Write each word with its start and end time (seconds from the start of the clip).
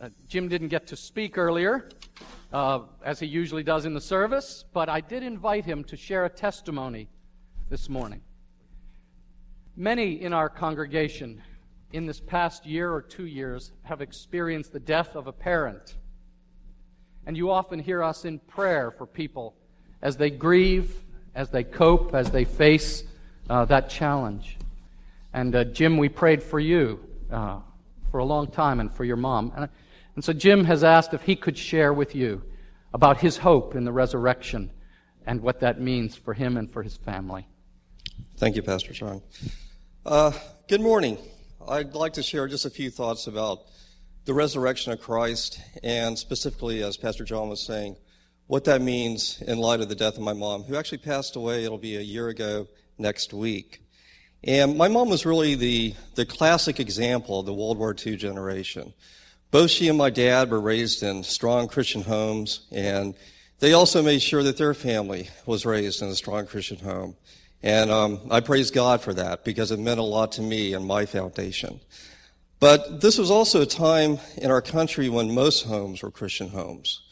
Uh, 0.00 0.08
Jim 0.26 0.48
didn't 0.48 0.68
get 0.68 0.88
to 0.88 0.96
speak 0.96 1.38
earlier, 1.38 1.88
uh, 2.52 2.80
as 3.04 3.20
he 3.20 3.26
usually 3.26 3.62
does 3.62 3.84
in 3.84 3.94
the 3.94 4.00
service, 4.00 4.64
but 4.72 4.88
I 4.88 5.00
did 5.00 5.22
invite 5.22 5.64
him 5.64 5.84
to 5.84 5.96
share 5.96 6.24
a 6.24 6.28
testimony 6.28 7.08
this 7.70 7.88
morning. 7.88 8.20
Many 9.76 10.20
in 10.20 10.32
our 10.32 10.48
congregation 10.48 11.42
in 11.92 12.06
this 12.06 12.20
past 12.20 12.66
year 12.66 12.92
or 12.92 13.00
two 13.00 13.26
years 13.26 13.70
have 13.84 14.00
experienced 14.00 14.72
the 14.72 14.80
death 14.80 15.14
of 15.14 15.28
a 15.28 15.32
parent. 15.32 15.94
And 17.26 17.36
you 17.36 17.50
often 17.50 17.78
hear 17.78 18.02
us 18.02 18.24
in 18.24 18.40
prayer 18.40 18.90
for 18.90 19.06
people 19.06 19.54
as 20.02 20.16
they 20.16 20.30
grieve, 20.30 21.02
as 21.36 21.50
they 21.50 21.62
cope, 21.62 22.14
as 22.14 22.30
they 22.30 22.44
face 22.44 23.04
uh, 23.48 23.64
that 23.66 23.88
challenge. 23.88 24.58
And 25.32 25.54
uh, 25.54 25.64
Jim, 25.64 25.98
we 25.98 26.08
prayed 26.08 26.42
for 26.42 26.58
you 26.58 27.00
uh, 27.30 27.60
for 28.10 28.18
a 28.18 28.24
long 28.24 28.48
time 28.48 28.80
and 28.80 28.92
for 28.92 29.04
your 29.04 29.16
mom. 29.16 29.52
And, 29.56 29.68
and 30.14 30.24
so 30.24 30.32
Jim 30.32 30.64
has 30.64 30.84
asked 30.84 31.14
if 31.14 31.22
he 31.22 31.36
could 31.36 31.58
share 31.58 31.92
with 31.92 32.14
you 32.14 32.42
about 32.92 33.18
his 33.18 33.38
hope 33.38 33.74
in 33.74 33.84
the 33.84 33.92
resurrection 33.92 34.70
and 35.26 35.40
what 35.40 35.60
that 35.60 35.80
means 35.80 36.14
for 36.14 36.34
him 36.34 36.56
and 36.56 36.70
for 36.72 36.82
his 36.82 36.96
family. 36.96 37.48
Thank 38.36 38.56
you, 38.56 38.62
Pastor 38.62 38.92
John. 38.92 39.22
Uh, 40.04 40.32
good 40.68 40.80
morning. 40.80 41.18
I'd 41.66 41.94
like 41.94 42.12
to 42.14 42.22
share 42.22 42.46
just 42.46 42.66
a 42.66 42.70
few 42.70 42.90
thoughts 42.90 43.26
about 43.26 43.62
the 44.24 44.34
resurrection 44.34 44.92
of 44.92 45.00
Christ 45.00 45.60
and 45.82 46.18
specifically, 46.18 46.82
as 46.82 46.96
Pastor 46.96 47.24
John 47.24 47.48
was 47.48 47.64
saying, 47.64 47.96
what 48.46 48.64
that 48.64 48.82
means 48.82 49.40
in 49.42 49.58
light 49.58 49.80
of 49.80 49.88
the 49.88 49.94
death 49.94 50.16
of 50.16 50.22
my 50.22 50.32
mom, 50.32 50.64
who 50.64 50.76
actually 50.76 50.98
passed 50.98 51.36
away. 51.36 51.64
It'll 51.64 51.78
be 51.78 51.96
a 51.96 52.02
year 52.02 52.28
ago 52.28 52.68
next 52.98 53.32
week. 53.32 53.80
And 54.42 54.76
my 54.76 54.88
mom 54.88 55.08
was 55.08 55.24
really 55.24 55.54
the, 55.54 55.94
the 56.16 56.26
classic 56.26 56.78
example 56.78 57.40
of 57.40 57.46
the 57.46 57.54
World 57.54 57.78
War 57.78 57.96
II 58.06 58.16
generation. 58.16 58.92
Both 59.54 59.70
she 59.70 59.86
and 59.86 59.96
my 59.96 60.10
dad 60.10 60.50
were 60.50 60.60
raised 60.60 61.04
in 61.04 61.22
strong 61.22 61.68
Christian 61.68 62.02
homes, 62.02 62.66
and 62.72 63.14
they 63.60 63.72
also 63.72 64.02
made 64.02 64.20
sure 64.20 64.42
that 64.42 64.56
their 64.56 64.74
family 64.74 65.28
was 65.46 65.64
raised 65.64 66.02
in 66.02 66.08
a 66.08 66.16
strong 66.16 66.48
Christian 66.48 66.80
home. 66.80 67.14
And 67.62 67.88
um, 67.88 68.18
I 68.32 68.40
praise 68.40 68.72
God 68.72 69.00
for 69.00 69.14
that 69.14 69.44
because 69.44 69.70
it 69.70 69.78
meant 69.78 70.00
a 70.00 70.02
lot 70.02 70.32
to 70.32 70.42
me 70.42 70.74
and 70.74 70.84
my 70.84 71.06
foundation. 71.06 71.78
But 72.58 73.00
this 73.00 73.16
was 73.16 73.30
also 73.30 73.62
a 73.62 73.66
time 73.66 74.18
in 74.38 74.50
our 74.50 74.60
country 74.60 75.08
when 75.08 75.32
most 75.32 75.66
homes 75.66 76.02
were 76.02 76.10
Christian 76.10 76.48
homes. 76.48 77.02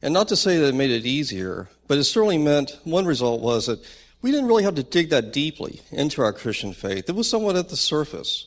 And 0.00 0.14
not 0.14 0.28
to 0.28 0.36
say 0.36 0.56
that 0.56 0.68
it 0.68 0.74
made 0.74 0.90
it 0.90 1.04
easier, 1.04 1.68
but 1.86 1.98
it 1.98 2.04
certainly 2.04 2.38
meant 2.38 2.78
one 2.84 3.04
result 3.04 3.42
was 3.42 3.66
that 3.66 3.86
we 4.22 4.30
didn't 4.30 4.48
really 4.48 4.64
have 4.64 4.76
to 4.76 4.82
dig 4.82 5.10
that 5.10 5.34
deeply 5.34 5.82
into 5.92 6.22
our 6.22 6.32
Christian 6.32 6.72
faith. 6.72 7.10
It 7.10 7.14
was 7.14 7.28
somewhat 7.28 7.56
at 7.56 7.68
the 7.68 7.76
surface. 7.76 8.46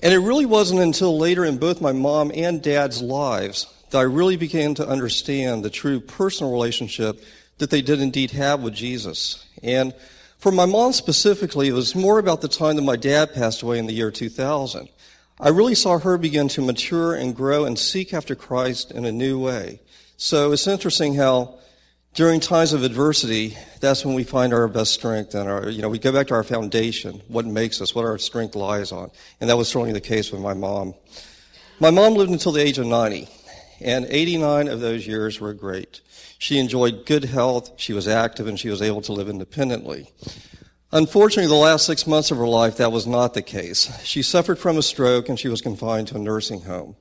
And 0.00 0.14
it 0.14 0.18
really 0.18 0.46
wasn't 0.46 0.80
until 0.80 1.18
later 1.18 1.44
in 1.44 1.58
both 1.58 1.80
my 1.80 1.92
mom 1.92 2.30
and 2.34 2.62
dad's 2.62 3.02
lives 3.02 3.66
that 3.90 3.98
I 3.98 4.02
really 4.02 4.36
began 4.36 4.74
to 4.76 4.88
understand 4.88 5.64
the 5.64 5.70
true 5.70 5.98
personal 6.00 6.52
relationship 6.52 7.22
that 7.58 7.70
they 7.70 7.82
did 7.82 8.00
indeed 8.00 8.30
have 8.32 8.62
with 8.62 8.74
Jesus. 8.74 9.44
And 9.62 9.94
for 10.38 10.52
my 10.52 10.66
mom 10.66 10.92
specifically, 10.92 11.68
it 11.68 11.72
was 11.72 11.96
more 11.96 12.18
about 12.18 12.40
the 12.40 12.48
time 12.48 12.76
that 12.76 12.82
my 12.82 12.96
dad 12.96 13.34
passed 13.34 13.62
away 13.62 13.78
in 13.78 13.86
the 13.86 13.92
year 13.92 14.12
2000. 14.12 14.88
I 15.40 15.48
really 15.48 15.74
saw 15.74 15.98
her 15.98 16.18
begin 16.18 16.48
to 16.48 16.62
mature 16.62 17.14
and 17.14 17.34
grow 17.34 17.64
and 17.64 17.78
seek 17.78 18.14
after 18.14 18.34
Christ 18.34 18.90
in 18.92 19.04
a 19.04 19.12
new 19.12 19.40
way. 19.40 19.80
So 20.16 20.52
it's 20.52 20.66
interesting 20.66 21.14
how 21.14 21.58
during 22.14 22.40
times 22.40 22.72
of 22.72 22.82
adversity, 22.82 23.56
that's 23.80 24.04
when 24.04 24.14
we 24.14 24.24
find 24.24 24.52
our 24.52 24.66
best 24.68 24.92
strength 24.92 25.34
and 25.34 25.48
our, 25.48 25.68
you 25.68 25.82
know, 25.82 25.88
we 25.88 25.98
go 25.98 26.12
back 26.12 26.26
to 26.28 26.34
our 26.34 26.42
foundation, 26.42 27.22
what 27.28 27.46
makes 27.46 27.80
us, 27.80 27.94
what 27.94 28.04
our 28.04 28.18
strength 28.18 28.54
lies 28.54 28.92
on. 28.92 29.10
And 29.40 29.48
that 29.48 29.56
was 29.56 29.68
certainly 29.68 29.92
the 29.92 30.00
case 30.00 30.32
with 30.32 30.40
my 30.40 30.54
mom. 30.54 30.94
My 31.80 31.90
mom 31.90 32.14
lived 32.14 32.32
until 32.32 32.52
the 32.52 32.60
age 32.60 32.78
of 32.78 32.86
90, 32.86 33.28
and 33.80 34.04
89 34.08 34.68
of 34.68 34.80
those 34.80 35.06
years 35.06 35.38
were 35.38 35.54
great. 35.54 36.00
She 36.38 36.58
enjoyed 36.58 37.06
good 37.06 37.24
health, 37.24 37.72
she 37.76 37.92
was 37.92 38.08
active, 38.08 38.46
and 38.46 38.58
she 38.58 38.68
was 38.68 38.82
able 38.82 39.00
to 39.02 39.12
live 39.12 39.28
independently. 39.28 40.08
Unfortunately, 40.90 41.48
the 41.48 41.54
last 41.54 41.84
six 41.84 42.06
months 42.06 42.30
of 42.30 42.38
her 42.38 42.48
life, 42.48 42.78
that 42.78 42.90
was 42.90 43.06
not 43.06 43.34
the 43.34 43.42
case. 43.42 44.02
She 44.04 44.22
suffered 44.22 44.58
from 44.58 44.78
a 44.78 44.82
stroke 44.82 45.28
and 45.28 45.38
she 45.38 45.48
was 45.48 45.60
confined 45.60 46.08
to 46.08 46.16
a 46.16 46.18
nursing 46.18 46.62
home. 46.62 46.96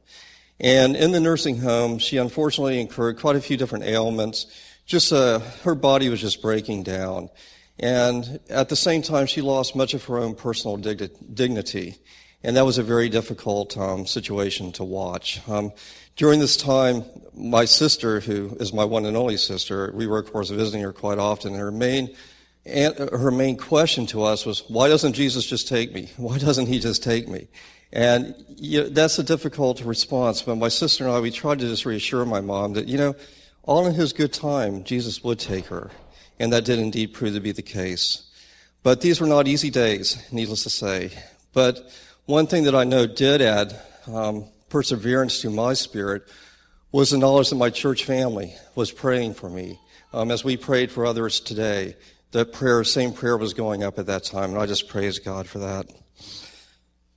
And 0.59 0.95
in 0.95 1.11
the 1.11 1.19
nursing 1.19 1.59
home, 1.59 1.97
she 1.97 2.17
unfortunately 2.17 2.81
incurred 2.81 3.17
quite 3.17 3.37
a 3.37 3.41
few 3.41 3.55
different 3.55 3.85
ailments 3.85 4.47
just 4.87 5.13
uh, 5.13 5.39
her 5.63 5.75
body 5.75 6.09
was 6.09 6.21
just 6.21 6.41
breaking 6.41 6.83
down. 6.83 7.29
And 7.77 8.39
at 8.49 8.69
the 8.69 8.75
same 8.75 9.03
time, 9.03 9.27
she 9.27 9.41
lost 9.41 9.75
much 9.75 9.93
of 9.93 10.03
her 10.05 10.17
own 10.17 10.33
personal 10.33 10.77
dig- 10.77 11.11
dignity. 11.35 11.97
And 12.43 12.55
that 12.55 12.65
was 12.65 12.77
a 12.77 12.83
very 12.83 13.09
difficult 13.09 13.77
um, 13.77 14.07
situation 14.07 14.71
to 14.73 14.83
watch. 14.83 15.41
Um, 15.47 15.73
during 16.15 16.39
this 16.39 16.57
time, 16.57 17.03
my 17.35 17.65
sister, 17.65 18.21
who 18.21 18.55
is 18.59 18.73
my 18.73 18.85
one 18.85 19.05
and 19.05 19.15
only 19.15 19.37
sister, 19.37 19.91
we 19.93 20.07
were, 20.07 20.19
of 20.19 20.31
course, 20.31 20.49
visiting 20.49 20.81
her 20.81 20.93
quite 20.93 21.19
often. 21.19 21.53
Her 21.53 21.71
main, 21.71 22.15
her 22.65 23.31
main 23.31 23.57
question 23.57 24.07
to 24.07 24.23
us 24.23 24.45
was, 24.45 24.63
why 24.67 24.87
doesn't 24.87 25.13
Jesus 25.13 25.45
just 25.45 25.67
take 25.67 25.93
me? 25.93 26.09
Why 26.17 26.37
doesn't 26.37 26.67
he 26.67 26.79
just 26.79 27.03
take 27.03 27.27
me? 27.27 27.47
And 27.91 28.33
you 28.55 28.83
know, 28.83 28.89
that's 28.89 29.19
a 29.19 29.23
difficult 29.23 29.81
response. 29.81 30.41
But 30.41 30.55
my 30.55 30.69
sister 30.69 31.05
and 31.05 31.13
I, 31.13 31.19
we 31.19 31.31
tried 31.31 31.59
to 31.59 31.67
just 31.67 31.85
reassure 31.85 32.25
my 32.25 32.41
mom 32.41 32.73
that, 32.73 32.87
you 32.87 32.97
know, 32.97 33.15
all 33.67 33.85
in 33.85 33.93
his 33.93 34.13
good 34.13 34.33
time, 34.33 34.83
Jesus 34.83 35.23
would 35.23 35.37
take 35.37 35.65
her. 35.65 35.91
And 36.39 36.51
that 36.53 36.65
did 36.65 36.79
indeed 36.79 37.13
prove 37.13 37.33
to 37.33 37.39
be 37.39 37.51
the 37.51 37.61
case. 37.61 38.23
But 38.81 39.01
these 39.01 39.19
were 39.19 39.27
not 39.27 39.47
easy 39.47 39.69
days, 39.69 40.17
needless 40.31 40.63
to 40.63 40.69
say. 40.69 41.11
But 41.53 41.79
one 42.25 42.47
thing 42.47 42.63
that 42.63 42.75
I 42.75 42.83
know 42.83 43.05
did 43.05 43.41
add 43.41 43.79
um, 44.07 44.45
perseverance 44.69 45.41
to 45.41 45.49
my 45.49 45.73
spirit 45.73 46.23
was 46.91 47.09
the 47.09 47.17
knowledge 47.17 47.49
that 47.49 47.55
my 47.55 47.69
church 47.69 48.05
family 48.05 48.55
was 48.75 48.91
praying 48.91 49.33
for 49.33 49.49
me. 49.49 49.79
Um, 50.13 50.31
as 50.31 50.43
we 50.43 50.55
prayed 50.55 50.91
for 50.91 51.05
others 51.05 51.39
today, 51.41 51.95
that 52.31 52.53
prayer, 52.53 52.83
same 52.83 53.11
prayer 53.11 53.37
was 53.37 53.53
going 53.53 53.83
up 53.83 53.99
at 53.99 54.05
that 54.05 54.23
time, 54.23 54.51
and 54.51 54.59
I 54.59 54.65
just 54.65 54.87
praise 54.87 55.19
God 55.19 55.47
for 55.47 55.59
that. 55.59 55.87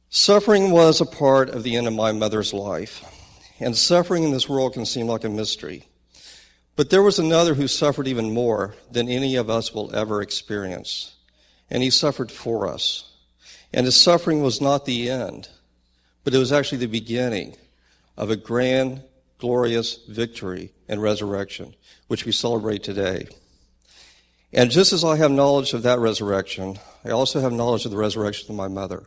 Suffering 0.09 0.73
was 0.73 1.01
a 1.01 1.07
part 1.07 1.51
of 1.51 1.63
the 1.63 1.77
end 1.77 1.87
of 1.87 1.95
my 1.95 2.11
mother's 2.11 2.53
life, 2.53 3.05
and 3.61 3.77
suffering 3.77 4.25
in 4.25 4.33
this 4.33 4.49
world 4.49 4.73
can 4.73 4.87
seem 4.87 5.07
like 5.07 5.23
a 5.23 5.29
mystery. 5.29 5.90
But 6.81 6.89
there 6.89 7.03
was 7.03 7.19
another 7.19 7.53
who 7.53 7.69
suffered 7.69 8.09
even 8.09 8.33
more 8.33 8.75
than 8.91 9.07
any 9.07 9.37
of 9.37 9.51
us 9.51 9.75
will 9.75 9.95
ever 9.95 10.23
experience. 10.23 11.15
And 11.69 11.83
he 11.83 11.91
suffered 11.91 12.33
for 12.33 12.67
us. 12.67 13.05
And 13.71 13.85
his 13.85 14.01
suffering 14.01 14.41
was 14.41 14.63
not 14.63 14.87
the 14.87 15.11
end, 15.11 15.51
but 16.25 16.33
it 16.33 16.39
was 16.39 16.53
actually 16.53 16.79
the 16.79 16.87
beginning 16.87 17.59
of 18.17 18.31
a 18.31 18.37
grand, 18.37 19.03
glorious 19.37 19.99
victory 20.09 20.73
and 20.89 21.03
resurrection, 21.03 21.75
which 22.07 22.25
we 22.25 22.33
celebrate 22.33 22.83
today. 22.83 23.29
And 24.51 24.71
just 24.71 24.95
as 24.95 25.05
I 25.05 25.17
have 25.17 25.31
knowledge 25.31 25.75
of 25.75 25.83
that 25.83 25.99
resurrection, 25.99 26.79
I 27.05 27.11
also 27.11 27.43
have 27.43 27.53
knowledge 27.53 27.85
of 27.85 27.91
the 27.91 27.99
resurrection 27.99 28.53
of 28.53 28.57
my 28.57 28.69
mother. 28.69 29.05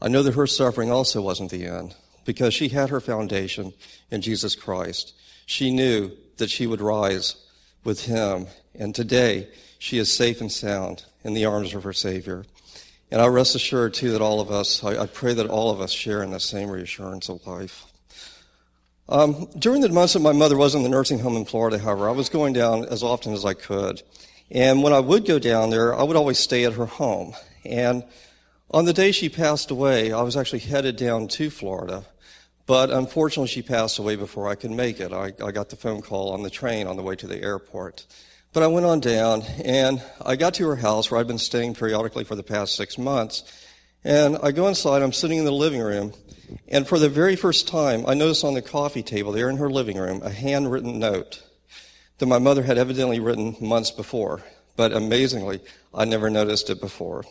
I 0.00 0.08
know 0.08 0.22
that 0.22 0.32
her 0.32 0.46
suffering 0.46 0.90
also 0.90 1.20
wasn't 1.20 1.50
the 1.50 1.66
end 1.66 1.94
because 2.24 2.54
she 2.54 2.70
had 2.70 2.88
her 2.88 3.00
foundation 3.00 3.74
in 4.10 4.22
Jesus 4.22 4.56
Christ. 4.56 5.12
She 5.44 5.70
knew 5.70 6.10
that 6.42 6.50
she 6.50 6.66
would 6.66 6.80
rise 6.80 7.36
with 7.84 8.06
him. 8.06 8.48
And 8.74 8.92
today, 8.92 9.48
she 9.78 9.96
is 9.96 10.12
safe 10.12 10.40
and 10.40 10.50
sound 10.50 11.04
in 11.22 11.34
the 11.34 11.44
arms 11.44 11.72
of 11.72 11.84
her 11.84 11.92
Savior. 11.92 12.44
And 13.12 13.20
I 13.20 13.28
rest 13.28 13.54
assured, 13.54 13.94
too, 13.94 14.10
that 14.10 14.20
all 14.20 14.40
of 14.40 14.50
us, 14.50 14.82
I, 14.82 15.02
I 15.02 15.06
pray 15.06 15.34
that 15.34 15.48
all 15.48 15.70
of 15.70 15.80
us 15.80 15.92
share 15.92 16.20
in 16.20 16.32
the 16.32 16.40
same 16.40 16.68
reassurance 16.68 17.28
of 17.28 17.46
life. 17.46 17.84
Um, 19.08 19.48
during 19.56 19.82
the 19.82 19.88
months 19.90 20.14
that 20.14 20.20
my 20.20 20.32
mother 20.32 20.56
was 20.56 20.74
in 20.74 20.82
the 20.82 20.88
nursing 20.88 21.20
home 21.20 21.36
in 21.36 21.44
Florida, 21.44 21.78
however, 21.78 22.08
I 22.08 22.12
was 22.12 22.28
going 22.28 22.54
down 22.54 22.86
as 22.86 23.04
often 23.04 23.32
as 23.32 23.44
I 23.44 23.54
could. 23.54 24.02
And 24.50 24.82
when 24.82 24.92
I 24.92 25.00
would 25.00 25.26
go 25.26 25.38
down 25.38 25.70
there, 25.70 25.94
I 25.94 26.02
would 26.02 26.16
always 26.16 26.38
stay 26.38 26.64
at 26.64 26.72
her 26.72 26.86
home. 26.86 27.34
And 27.64 28.02
on 28.70 28.84
the 28.84 28.92
day 28.92 29.12
she 29.12 29.28
passed 29.28 29.70
away, 29.70 30.12
I 30.12 30.22
was 30.22 30.36
actually 30.36 30.60
headed 30.60 30.96
down 30.96 31.28
to 31.28 31.50
Florida 31.50 32.04
but 32.72 32.88
unfortunately, 32.88 33.48
she 33.48 33.60
passed 33.60 33.98
away 33.98 34.16
before 34.16 34.48
I 34.48 34.54
could 34.54 34.70
make 34.70 34.98
it. 34.98 35.12
I, 35.12 35.34
I 35.44 35.52
got 35.52 35.68
the 35.68 35.76
phone 35.76 36.00
call 36.00 36.32
on 36.32 36.42
the 36.42 36.48
train 36.48 36.86
on 36.86 36.96
the 36.96 37.02
way 37.02 37.14
to 37.16 37.26
the 37.26 37.38
airport. 37.38 38.06
But 38.54 38.62
I 38.62 38.68
went 38.68 38.86
on 38.86 39.00
down 39.00 39.42
and 39.62 40.02
I 40.24 40.36
got 40.36 40.54
to 40.54 40.66
her 40.68 40.76
house 40.76 41.10
where 41.10 41.20
I'd 41.20 41.26
been 41.26 41.36
staying 41.36 41.74
periodically 41.74 42.24
for 42.24 42.34
the 42.34 42.42
past 42.42 42.74
six 42.74 42.96
months. 42.96 43.44
And 44.04 44.38
I 44.42 44.52
go 44.52 44.68
inside, 44.68 45.02
I'm 45.02 45.12
sitting 45.12 45.36
in 45.36 45.44
the 45.44 45.52
living 45.52 45.82
room, 45.82 46.14
and 46.66 46.88
for 46.88 46.98
the 46.98 47.10
very 47.10 47.36
first 47.36 47.68
time, 47.68 48.06
I 48.06 48.14
notice 48.14 48.42
on 48.42 48.54
the 48.54 48.62
coffee 48.62 49.02
table 49.02 49.32
there 49.32 49.50
in 49.50 49.58
her 49.58 49.68
living 49.68 49.98
room 49.98 50.22
a 50.22 50.30
handwritten 50.30 50.98
note 50.98 51.42
that 52.20 52.26
my 52.26 52.38
mother 52.38 52.62
had 52.62 52.78
evidently 52.78 53.20
written 53.20 53.54
months 53.60 53.90
before. 53.90 54.40
But 54.76 54.94
amazingly, 54.94 55.60
I 55.92 56.06
never 56.06 56.30
noticed 56.30 56.70
it 56.70 56.80
before. 56.80 57.24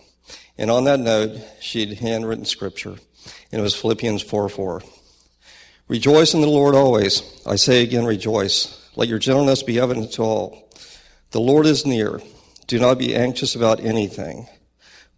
And 0.59 0.69
on 0.69 0.83
that 0.83 0.99
note, 0.99 1.35
she'd 1.59 1.97
handwritten 1.97 2.45
scripture, 2.45 2.93
and 3.51 3.59
it 3.59 3.63
was 3.63 3.75
Philippians 3.75 4.21
4 4.21 4.47
4. 4.47 4.83
Rejoice 5.87 6.33
in 6.33 6.41
the 6.41 6.47
Lord 6.47 6.75
always. 6.75 7.23
I 7.45 7.55
say 7.55 7.83
again, 7.83 8.05
rejoice. 8.05 8.89
Let 8.95 9.07
your 9.09 9.19
gentleness 9.19 9.63
be 9.63 9.79
evident 9.79 10.13
to 10.13 10.21
all. 10.21 10.69
The 11.31 11.41
Lord 11.41 11.65
is 11.65 11.85
near. 11.85 12.21
Do 12.67 12.79
not 12.79 12.97
be 12.97 13.15
anxious 13.15 13.55
about 13.55 13.81
anything, 13.81 14.47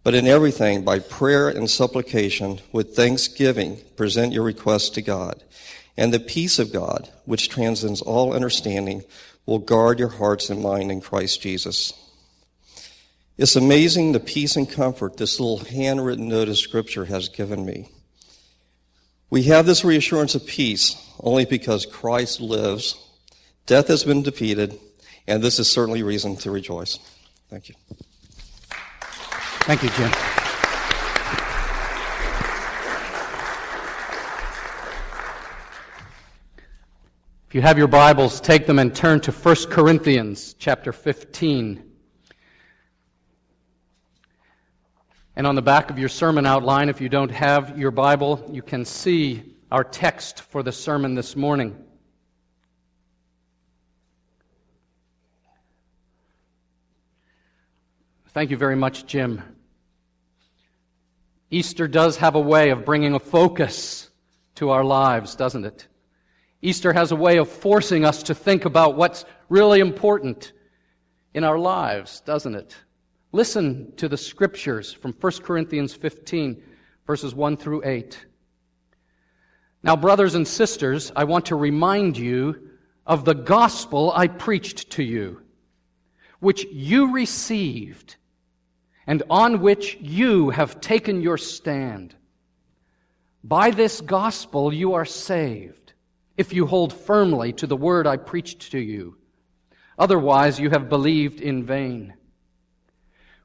but 0.02 0.14
in 0.14 0.26
everything, 0.26 0.84
by 0.84 0.98
prayer 0.98 1.48
and 1.48 1.70
supplication, 1.70 2.60
with 2.72 2.96
thanksgiving, 2.96 3.80
present 3.96 4.32
your 4.32 4.42
requests 4.42 4.90
to 4.90 5.02
God. 5.02 5.42
And 5.96 6.12
the 6.12 6.18
peace 6.18 6.58
of 6.58 6.72
God, 6.72 7.08
which 7.24 7.48
transcends 7.48 8.00
all 8.00 8.34
understanding, 8.34 9.04
will 9.46 9.60
guard 9.60 9.98
your 9.98 10.08
hearts 10.08 10.50
and 10.50 10.62
mind 10.62 10.90
in 10.90 11.00
Christ 11.00 11.40
Jesus. 11.40 11.92
It's 13.36 13.56
amazing 13.56 14.12
the 14.12 14.20
peace 14.20 14.56
and 14.56 14.68
comfort 14.68 15.16
this 15.16 15.38
little 15.38 15.64
handwritten 15.64 16.28
note 16.28 16.48
of 16.48 16.58
Scripture 16.58 17.04
has 17.04 17.28
given 17.28 17.64
me. 17.64 17.88
We 19.34 19.42
have 19.42 19.66
this 19.66 19.84
reassurance 19.84 20.36
of 20.36 20.46
peace 20.46 20.94
only 21.18 21.44
because 21.44 21.86
Christ 21.86 22.40
lives, 22.40 22.94
death 23.66 23.88
has 23.88 24.04
been 24.04 24.22
defeated, 24.22 24.78
and 25.26 25.42
this 25.42 25.58
is 25.58 25.68
certainly 25.68 26.04
reason 26.04 26.36
to 26.36 26.52
rejoice. 26.52 27.00
Thank 27.50 27.68
you. 27.68 27.74
Thank 29.66 29.82
you, 29.82 29.88
Jim. 29.88 30.12
If 37.48 37.54
you 37.54 37.60
have 37.60 37.76
your 37.76 37.88
Bibles, 37.88 38.40
take 38.40 38.68
them 38.68 38.78
and 38.78 38.94
turn 38.94 39.20
to 39.22 39.32
1 39.32 39.56
Corinthians 39.68 40.54
chapter 40.60 40.92
15. 40.92 41.83
And 45.36 45.48
on 45.48 45.56
the 45.56 45.62
back 45.62 45.90
of 45.90 45.98
your 45.98 46.08
sermon 46.08 46.46
outline, 46.46 46.88
if 46.88 47.00
you 47.00 47.08
don't 47.08 47.30
have 47.30 47.76
your 47.76 47.90
Bible, 47.90 48.48
you 48.52 48.62
can 48.62 48.84
see 48.84 49.56
our 49.72 49.82
text 49.82 50.42
for 50.42 50.62
the 50.62 50.70
sermon 50.70 51.16
this 51.16 51.34
morning. 51.34 51.76
Thank 58.28 58.50
you 58.50 58.56
very 58.56 58.76
much, 58.76 59.06
Jim. 59.06 59.42
Easter 61.50 61.88
does 61.88 62.16
have 62.18 62.36
a 62.36 62.40
way 62.40 62.70
of 62.70 62.84
bringing 62.84 63.14
a 63.14 63.20
focus 63.20 64.10
to 64.56 64.70
our 64.70 64.84
lives, 64.84 65.34
doesn't 65.34 65.64
it? 65.64 65.88
Easter 66.62 66.92
has 66.92 67.10
a 67.10 67.16
way 67.16 67.38
of 67.38 67.48
forcing 67.48 68.04
us 68.04 68.22
to 68.24 68.34
think 68.34 68.64
about 68.64 68.96
what's 68.96 69.24
really 69.48 69.80
important 69.80 70.52
in 71.32 71.42
our 71.42 71.58
lives, 71.58 72.20
doesn't 72.20 72.54
it? 72.54 72.76
Listen 73.34 73.92
to 73.96 74.08
the 74.08 74.16
scriptures 74.16 74.92
from 74.92 75.12
1 75.12 75.32
Corinthians 75.42 75.92
15, 75.92 76.62
verses 77.04 77.34
1 77.34 77.56
through 77.56 77.82
8. 77.84 78.26
Now, 79.82 79.96
brothers 79.96 80.36
and 80.36 80.46
sisters, 80.46 81.10
I 81.16 81.24
want 81.24 81.46
to 81.46 81.56
remind 81.56 82.16
you 82.16 82.70
of 83.04 83.24
the 83.24 83.34
gospel 83.34 84.12
I 84.14 84.28
preached 84.28 84.90
to 84.90 85.02
you, 85.02 85.42
which 86.38 86.64
you 86.66 87.12
received, 87.12 88.14
and 89.04 89.24
on 89.28 89.60
which 89.60 89.98
you 90.00 90.50
have 90.50 90.80
taken 90.80 91.20
your 91.20 91.36
stand. 91.36 92.14
By 93.42 93.72
this 93.72 94.00
gospel 94.00 94.72
you 94.72 94.94
are 94.94 95.04
saved 95.04 95.92
if 96.36 96.52
you 96.52 96.66
hold 96.68 96.92
firmly 96.92 97.52
to 97.54 97.66
the 97.66 97.76
word 97.76 98.06
I 98.06 98.16
preached 98.16 98.70
to 98.70 98.78
you. 98.78 99.16
Otherwise, 99.98 100.60
you 100.60 100.70
have 100.70 100.88
believed 100.88 101.40
in 101.40 101.64
vain. 101.64 102.14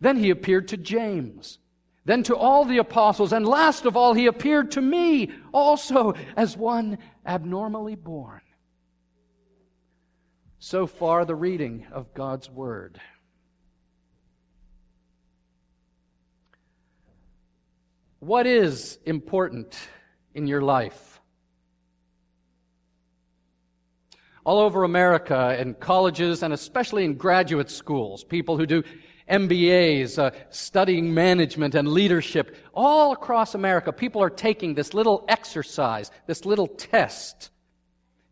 Then 0.00 0.16
he 0.16 0.30
appeared 0.30 0.68
to 0.68 0.76
James, 0.76 1.58
then 2.04 2.22
to 2.24 2.36
all 2.36 2.64
the 2.64 2.78
apostles, 2.78 3.32
and 3.32 3.46
last 3.46 3.84
of 3.84 3.96
all, 3.96 4.14
he 4.14 4.26
appeared 4.26 4.70
to 4.72 4.80
me 4.80 5.30
also 5.52 6.14
as 6.36 6.56
one 6.56 6.98
abnormally 7.26 7.96
born. 7.96 8.40
So 10.60 10.86
far, 10.86 11.24
the 11.24 11.34
reading 11.34 11.86
of 11.92 12.14
God's 12.14 12.50
Word. 12.50 13.00
What 18.20 18.46
is 18.46 18.98
important 19.06 19.78
in 20.34 20.46
your 20.46 20.62
life? 20.62 21.20
All 24.44 24.58
over 24.58 24.82
America, 24.82 25.56
in 25.60 25.74
colleges 25.74 26.42
and 26.42 26.52
especially 26.52 27.04
in 27.04 27.14
graduate 27.14 27.70
schools, 27.70 28.24
people 28.24 28.56
who 28.56 28.66
do 28.66 28.82
MBAs, 29.28 30.18
uh, 30.18 30.30
studying 30.50 31.12
management 31.12 31.74
and 31.74 31.88
leadership, 31.88 32.56
all 32.74 33.12
across 33.12 33.54
America, 33.54 33.92
people 33.92 34.22
are 34.22 34.30
taking 34.30 34.74
this 34.74 34.94
little 34.94 35.24
exercise, 35.28 36.10
this 36.26 36.44
little 36.44 36.66
test. 36.66 37.50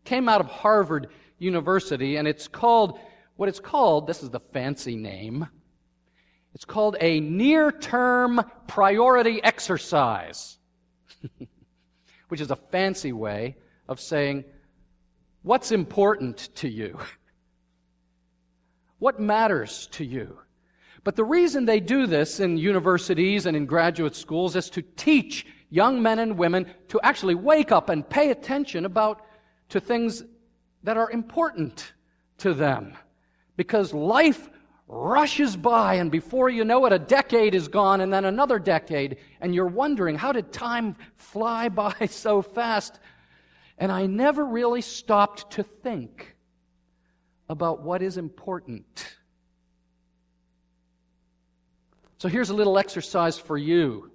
Came 0.05 0.29
out 0.29 0.41
of 0.41 0.47
Harvard 0.47 1.09
University, 1.39 2.17
and 2.17 2.27
it's 2.27 2.49
called, 2.49 2.99
what 3.37 3.49
it's 3.49 3.61
called, 3.61 4.07
this 4.07 4.23
is 4.23 4.31
the 4.31 4.41
fancy 4.41 4.97
name, 4.97 5.47
it's 6.55 6.65
called 6.65 6.97
a 7.01 7.21
near 7.21 7.71
term 7.71 8.41
priority 8.67 9.43
exercise, 9.45 10.57
which 12.29 12.41
is 12.41 12.51
a 12.51 12.57
fancy 12.57 13.13
way 13.13 13.57
of 13.89 14.01
saying, 14.01 14.45
What's 15.43 15.71
important 15.71 16.49
to 16.57 16.69
you? 16.69 16.99
What 18.99 19.21
matters 19.21 19.87
to 19.93 20.05
you? 20.05 20.39
But 21.07 21.15
the 21.15 21.23
reason 21.23 21.67
they 21.67 21.79
do 21.79 22.09
this 22.09 22.41
in 22.41 22.57
universities 22.57 23.47
and 23.47 23.57
in 23.57 23.65
graduate 23.65 24.17
schools 24.17 24.57
is 24.57 24.69
to 24.71 24.83
teach 24.83 25.47
young 25.71 26.03
men 26.03 26.19
and 26.19 26.37
women 26.37 26.67
to 26.89 26.99
actually 27.01 27.37
wake 27.37 27.71
up 27.71 27.91
and 27.91 28.11
pay 28.11 28.33
attention 28.33 28.85
about 28.85 29.25
to 29.69 29.79
things 29.79 30.25
that 30.83 30.97
are 30.97 31.09
important 31.13 31.93
to 32.39 32.55
them. 32.55 32.95
Because 33.57 33.95
life 33.95 34.51
rushes 34.89 35.57
by, 35.57 35.95
and 35.95 36.11
before 36.11 36.51
you 36.51 36.65
know 36.65 36.85
it, 36.87 36.93
a 36.93 36.99
decade 36.99 37.55
is 37.55 37.69
gone, 37.69 38.01
and 38.01 38.13
then 38.13 38.25
another 38.25 38.59
decade, 38.59 39.19
and 39.41 39.55
you're 39.55 39.69
wondering, 39.69 40.17
how 40.17 40.33
did 40.33 40.53
time 40.53 40.97
fly 41.15 41.69
by 41.85 41.95
so 42.11 42.43
fast? 42.43 42.99
And 43.79 43.93
I 43.93 44.07
never 44.07 44.45
really 44.45 44.83
stopped 44.83 45.53
to 45.53 45.63
think 45.63 46.35
about 47.49 47.83
what 47.83 48.03
is 48.03 48.17
important. 48.17 49.17
So 52.19 52.29
here's 52.29 52.51
a 52.51 52.55
little 52.55 52.79
exercise 52.79 53.39
for 53.39 53.59
you. 53.59 54.11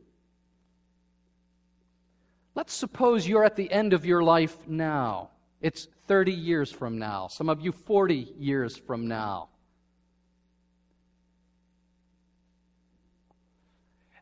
Let's 2.55 2.73
suppose 2.73 3.27
you're 3.27 3.45
at 3.45 3.55
the 3.55 3.71
end 3.71 3.93
of 3.93 4.05
your 4.05 4.23
life 4.23 4.67
now. 4.67 5.29
It's 5.61 5.87
30 6.07 6.31
years 6.33 6.71
from 6.71 6.97
now, 6.97 7.27
some 7.27 7.49
of 7.49 7.61
you 7.61 7.71
40 7.71 8.33
years 8.37 8.75
from 8.75 9.07
now. 9.07 9.49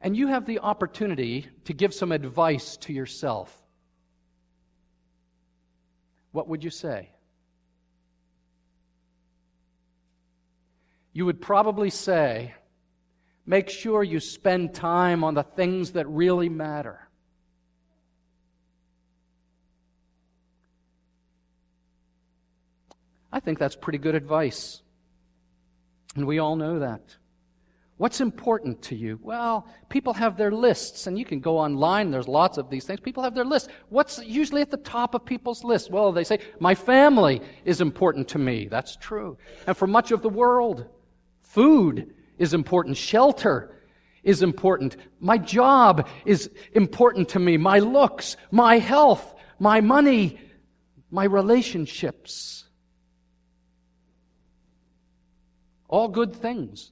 And 0.02 0.16
you 0.16 0.28
have 0.28 0.46
the 0.46 0.60
opportunity 0.60 1.48
to 1.66 1.74
give 1.74 1.94
some 1.94 2.12
advice 2.12 2.78
to 2.78 2.94
yourself. 2.94 3.56
What 6.32 6.48
would 6.48 6.64
you 6.64 6.70
say? 6.70 7.10
You 11.12 11.26
would 11.26 11.42
probably 11.42 11.90
say, 11.90 12.54
make 13.50 13.68
sure 13.68 14.04
you 14.04 14.20
spend 14.20 14.76
time 14.76 15.24
on 15.24 15.34
the 15.34 15.42
things 15.42 15.94
that 15.94 16.08
really 16.08 16.50
matter. 16.50 17.10
I 23.34 23.40
think 23.40 23.58
that's 23.58 23.76
pretty 23.76 23.98
good 23.98 24.14
advice. 24.14 24.84
And 26.16 26.28
we 26.28 26.38
all 26.38 26.56
know 26.56 26.78
that. 26.78 27.02
What's 27.98 28.22
important 28.22 28.84
to 28.84 28.96
you? 28.96 29.20
Well, 29.24 29.68
people 29.90 30.14
have 30.14 30.38
their 30.38 30.52
lists, 30.52 31.08
and 31.08 31.18
you 31.18 31.26
can 31.26 31.40
go 31.40 31.58
online. 31.58 32.12
There's 32.12 32.28
lots 32.28 32.60
of 32.60 32.70
these 32.70 32.86
things. 32.86 33.00
People 33.00 33.24
have 33.24 33.34
their 33.34 33.46
lists. 33.46 33.70
What's 33.90 34.24
usually 34.24 34.62
at 34.62 34.70
the 34.70 34.78
top 34.78 35.16
of 35.16 35.26
people's 35.26 35.64
lists? 35.64 35.90
Well, 35.90 36.12
they 36.12 36.24
say, 36.24 36.38
My 36.60 36.76
family 36.76 37.42
is 37.66 37.82
important 37.82 38.28
to 38.30 38.38
me. 38.38 38.68
That's 38.70 38.96
true. 38.96 39.40
And 39.66 39.76
for 39.76 39.88
much 39.88 40.12
of 40.12 40.22
the 40.22 40.30
world, 40.30 40.86
food 41.42 42.14
is 42.40 42.56
important, 42.56 42.98
shelter 42.98 43.76
is 44.24 44.42
important, 44.42 44.98
my 45.20 45.38
job 45.38 46.08
is 46.26 46.50
important 46.74 47.30
to 47.30 47.40
me, 47.40 47.58
my 47.58 47.78
looks, 47.80 48.36
my 48.50 48.80
health, 48.80 49.36
my 49.60 49.80
money, 49.80 50.40
my 51.12 51.26
relationships. 51.26 52.66
All 55.88 56.08
good 56.08 56.36
things. 56.36 56.92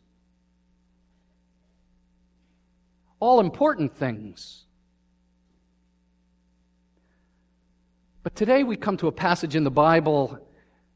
all 3.20 3.40
important 3.40 3.96
things. 3.96 4.66
But 8.24 8.36
today 8.36 8.64
we 8.64 8.76
come 8.76 8.98
to 8.98 9.08
a 9.08 9.12
passage 9.12 9.56
in 9.56 9.64
the 9.64 9.72
Bible 9.72 10.38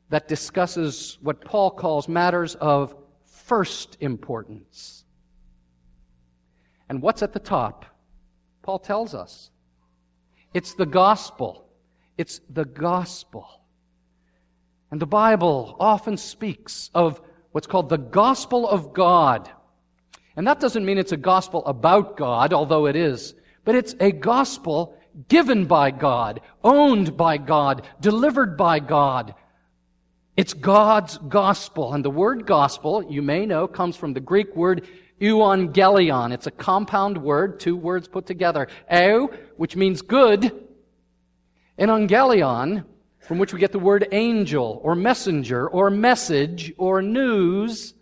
that 0.10 0.28
discusses 0.28 1.18
what 1.22 1.44
Paul 1.44 1.72
calls 1.72 2.08
matters 2.08 2.56
of 2.56 2.96
first 3.52 3.98
importance. 4.00 5.04
And 6.88 7.02
what's 7.02 7.22
at 7.22 7.34
the 7.34 7.40
top? 7.40 7.86
Paul 8.62 8.80
tells 8.80 9.14
us 9.14 9.50
it's 10.54 10.74
the 10.76 10.86
gospel. 10.86 11.68
It's 12.18 12.40
the 12.50 12.64
gospel. 12.64 13.46
And 14.90 15.02
the 15.02 15.06
Bible 15.06 15.76
often 15.82 16.16
speaks 16.16 16.90
of 16.94 17.20
what's 17.52 17.68
called 17.68 17.90
the 17.90 17.98
gospel 17.98 18.70
of 18.70 18.94
God. 18.94 19.52
And 20.38 20.48
that 20.48 20.62
doesn't 20.62 20.86
mean 20.86 20.98
it's 20.98 21.12
a 21.12 21.18
gospel 21.18 21.66
about 21.66 22.16
God, 22.16 22.54
although 22.54 22.86
it 22.86 22.96
is, 22.96 23.36
but 23.66 23.76
it's 23.76 23.96
a 24.00 24.14
gospel 24.14 24.98
given 25.28 25.66
by 25.66 25.92
God, 25.92 26.40
owned 26.64 27.18
by 27.18 27.36
God, 27.36 27.86
delivered 28.00 28.56
by 28.56 28.80
God. 28.80 29.36
It's 30.38 30.54
God's 30.54 31.18
gospel. 31.18 31.94
And 31.94 32.06
the 32.06 32.10
word 32.10 32.46
gospel, 32.46 33.04
you 33.10 33.22
may 33.22 33.46
know, 33.46 33.68
comes 33.68 33.96
from 33.96 34.14
the 34.14 34.20
Greek 34.20 34.56
word 34.56 34.88
euangelion. 35.20 36.32
It's 36.34 36.48
a 36.48 36.52
compound 36.52 37.18
word, 37.18 37.60
two 37.60 37.76
words 37.76 38.08
put 38.08 38.26
together. 38.26 38.68
Eu, 38.92 39.28
which 39.58 39.76
means 39.76 40.02
good, 40.02 40.68
and 41.78 41.92
angelion, 41.92 42.86
from 43.20 43.38
which 43.38 43.54
we 43.54 43.60
get 43.60 43.72
the 43.72 43.80
word 43.80 44.08
angel 44.12 44.80
or 44.84 44.96
messenger 44.96 45.68
or 45.68 45.90
message 45.90 46.74
or 46.78 47.02
news. 47.02 47.94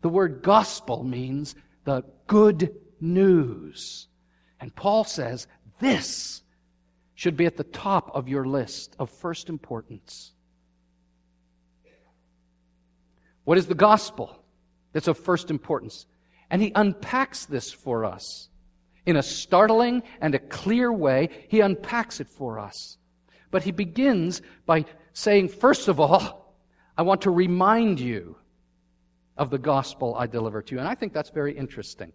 The 0.00 0.08
word 0.08 0.42
gospel 0.42 1.02
means 1.04 1.54
the 1.84 2.04
good 2.26 2.74
news. 3.00 4.08
And 4.60 4.74
Paul 4.74 5.04
says 5.04 5.46
this 5.78 6.42
should 7.14 7.36
be 7.36 7.46
at 7.46 7.56
the 7.56 7.64
top 7.64 8.14
of 8.14 8.28
your 8.28 8.46
list 8.46 8.96
of 8.98 9.10
first 9.10 9.48
importance. 9.48 10.32
What 13.46 13.58
is 13.58 13.68
the 13.68 13.76
gospel 13.76 14.42
that's 14.92 15.06
of 15.06 15.16
first 15.16 15.52
importance? 15.52 16.04
And 16.50 16.60
he 16.60 16.72
unpacks 16.74 17.46
this 17.46 17.70
for 17.70 18.04
us 18.04 18.48
in 19.06 19.14
a 19.14 19.22
startling 19.22 20.02
and 20.20 20.34
a 20.34 20.40
clear 20.40 20.92
way. 20.92 21.28
He 21.48 21.60
unpacks 21.60 22.18
it 22.18 22.28
for 22.28 22.58
us. 22.58 22.98
But 23.52 23.62
he 23.62 23.70
begins 23.70 24.42
by 24.66 24.84
saying, 25.12 25.50
first 25.50 25.86
of 25.86 26.00
all, 26.00 26.56
I 26.98 27.02
want 27.02 27.22
to 27.22 27.30
remind 27.30 28.00
you 28.00 28.36
of 29.36 29.50
the 29.50 29.58
gospel 29.58 30.16
I 30.16 30.26
deliver 30.26 30.60
to 30.60 30.74
you. 30.74 30.80
And 30.80 30.88
I 30.88 30.96
think 30.96 31.12
that's 31.12 31.30
very 31.30 31.56
interesting. 31.56 32.12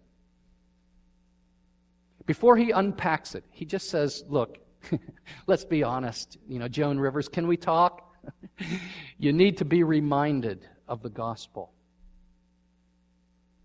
Before 2.26 2.58
he 2.58 2.72
unpacks 2.72 3.34
it, 3.34 3.44
he 3.50 3.64
just 3.64 3.88
says, 3.88 4.22
Look, 4.28 4.58
let's 5.46 5.64
be 5.64 5.82
honest. 5.82 6.36
You 6.46 6.58
know, 6.58 6.68
Joan 6.68 6.98
Rivers, 6.98 7.26
can 7.26 7.46
we 7.46 7.56
talk? 7.56 8.14
you 9.18 9.32
need 9.32 9.56
to 9.58 9.64
be 9.64 9.82
reminded 9.82 10.68
of 10.92 11.02
the 11.02 11.08
gospel. 11.08 11.72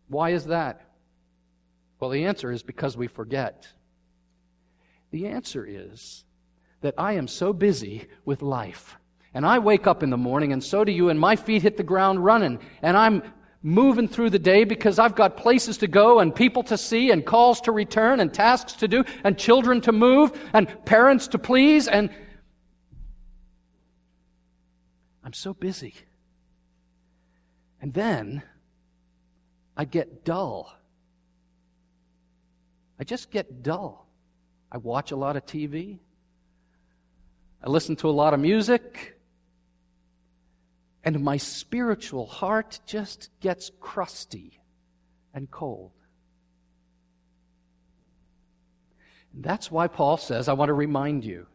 Why 0.07 0.29
is 0.29 0.45
that? 0.45 0.79
Well, 1.99 2.09
the 2.09 2.23
answer 2.23 2.53
is 2.53 2.63
because 2.63 2.95
we 2.95 3.07
forget. 3.07 3.67
The 5.11 5.27
answer 5.27 5.65
is 5.67 6.23
that 6.79 6.93
I 6.97 7.13
am 7.13 7.27
so 7.27 7.51
busy 7.51 8.07
with 8.23 8.41
life. 8.41 8.95
And 9.33 9.45
I 9.45 9.59
wake 9.59 9.87
up 9.87 10.03
in 10.03 10.09
the 10.09 10.15
morning, 10.15 10.53
and 10.53 10.63
so 10.63 10.85
do 10.85 10.91
you, 10.93 11.09
and 11.09 11.19
my 11.19 11.35
feet 11.35 11.63
hit 11.63 11.75
the 11.75 11.83
ground 11.83 12.23
running. 12.23 12.59
And 12.81 12.95
I'm 12.95 13.21
moving 13.61 14.07
through 14.07 14.29
the 14.29 14.39
day 14.39 14.63
because 14.63 14.97
I've 14.97 15.15
got 15.15 15.35
places 15.35 15.79
to 15.79 15.87
go 15.87 16.19
and 16.19 16.33
people 16.33 16.63
to 16.63 16.77
see 16.77 17.11
and 17.11 17.25
calls 17.25 17.59
to 17.61 17.73
return 17.73 18.21
and 18.21 18.33
tasks 18.33 18.71
to 18.73 18.87
do 18.87 19.03
and 19.25 19.37
children 19.37 19.81
to 19.81 19.91
move 19.91 20.31
and 20.53 20.85
parents 20.85 21.27
to 21.29 21.39
please 21.39 21.89
and 21.89 22.09
I'm 25.25 25.33
so 25.33 25.53
busy. 25.53 25.93
And 27.81 27.93
then 27.93 28.43
I 29.75 29.85
get 29.85 30.25
dull. 30.25 30.73
I 32.99 33.03
just 33.03 33.29
get 33.29 33.63
dull. 33.63 34.07
I 34.71 34.77
watch 34.77 35.11
a 35.11 35.15
lot 35.15 35.35
of 35.35 35.45
TV. 35.45 35.99
I 37.63 37.69
listen 37.69 37.95
to 37.97 38.09
a 38.09 38.11
lot 38.11 38.33
of 38.33 38.39
music 38.39 39.17
and 41.07 41.23
my 41.23 41.37
spiritual 41.37 42.25
heart 42.25 42.81
just 42.85 43.29
gets 43.39 43.71
crusty 43.79 44.59
and 45.33 45.49
cold. 45.49 45.93
And 49.33 49.41
that's 49.41 49.71
why 49.71 49.87
Paul 49.87 50.17
says, 50.17 50.49
I 50.49 50.53
want 50.53 50.67
to 50.67 50.73
remind 50.73 51.23
you. 51.23 51.47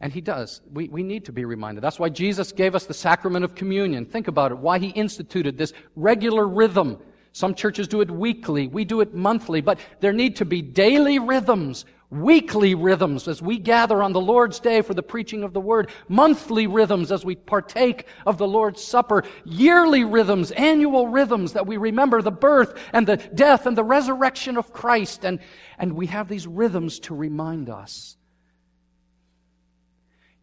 And 0.00 0.12
he 0.12 0.20
does. 0.20 0.60
We, 0.72 0.88
we 0.88 1.02
need 1.02 1.24
to 1.24 1.32
be 1.32 1.44
reminded. 1.44 1.82
That's 1.82 1.98
why 1.98 2.08
Jesus 2.08 2.52
gave 2.52 2.74
us 2.74 2.86
the 2.86 2.94
sacrament 2.94 3.44
of 3.44 3.54
communion. 3.54 4.06
Think 4.06 4.28
about 4.28 4.52
it. 4.52 4.58
Why 4.58 4.78
he 4.78 4.88
instituted 4.88 5.58
this 5.58 5.72
regular 5.96 6.46
rhythm. 6.46 6.98
Some 7.32 7.54
churches 7.54 7.88
do 7.88 8.00
it 8.00 8.10
weekly. 8.10 8.68
We 8.68 8.84
do 8.84 9.00
it 9.00 9.14
monthly. 9.14 9.60
But 9.60 9.80
there 10.00 10.12
need 10.12 10.36
to 10.36 10.44
be 10.44 10.62
daily 10.62 11.18
rhythms 11.18 11.84
weekly 12.10 12.74
rhythms 12.74 13.28
as 13.28 13.42
we 13.42 13.58
gather 13.58 14.02
on 14.02 14.12
the 14.12 14.20
Lord's 14.20 14.60
Day 14.60 14.80
for 14.80 14.94
the 14.94 15.02
preaching 15.02 15.42
of 15.42 15.52
the 15.52 15.60
Word, 15.60 15.90
monthly 16.08 16.66
rhythms 16.66 17.12
as 17.12 17.24
we 17.24 17.34
partake 17.34 18.06
of 18.26 18.38
the 18.38 18.46
Lord's 18.46 18.82
Supper, 18.82 19.24
yearly 19.44 20.04
rhythms, 20.04 20.50
annual 20.52 21.08
rhythms 21.08 21.52
that 21.52 21.66
we 21.66 21.76
remember 21.76 22.22
the 22.22 22.30
birth 22.30 22.78
and 22.92 23.06
the 23.06 23.16
death 23.16 23.66
and 23.66 23.76
the 23.76 23.84
resurrection 23.84 24.56
of 24.56 24.72
Christ. 24.72 25.24
And, 25.24 25.40
and 25.78 25.94
we 25.94 26.06
have 26.06 26.28
these 26.28 26.46
rhythms 26.46 26.98
to 27.00 27.14
remind 27.14 27.68
us. 27.68 28.16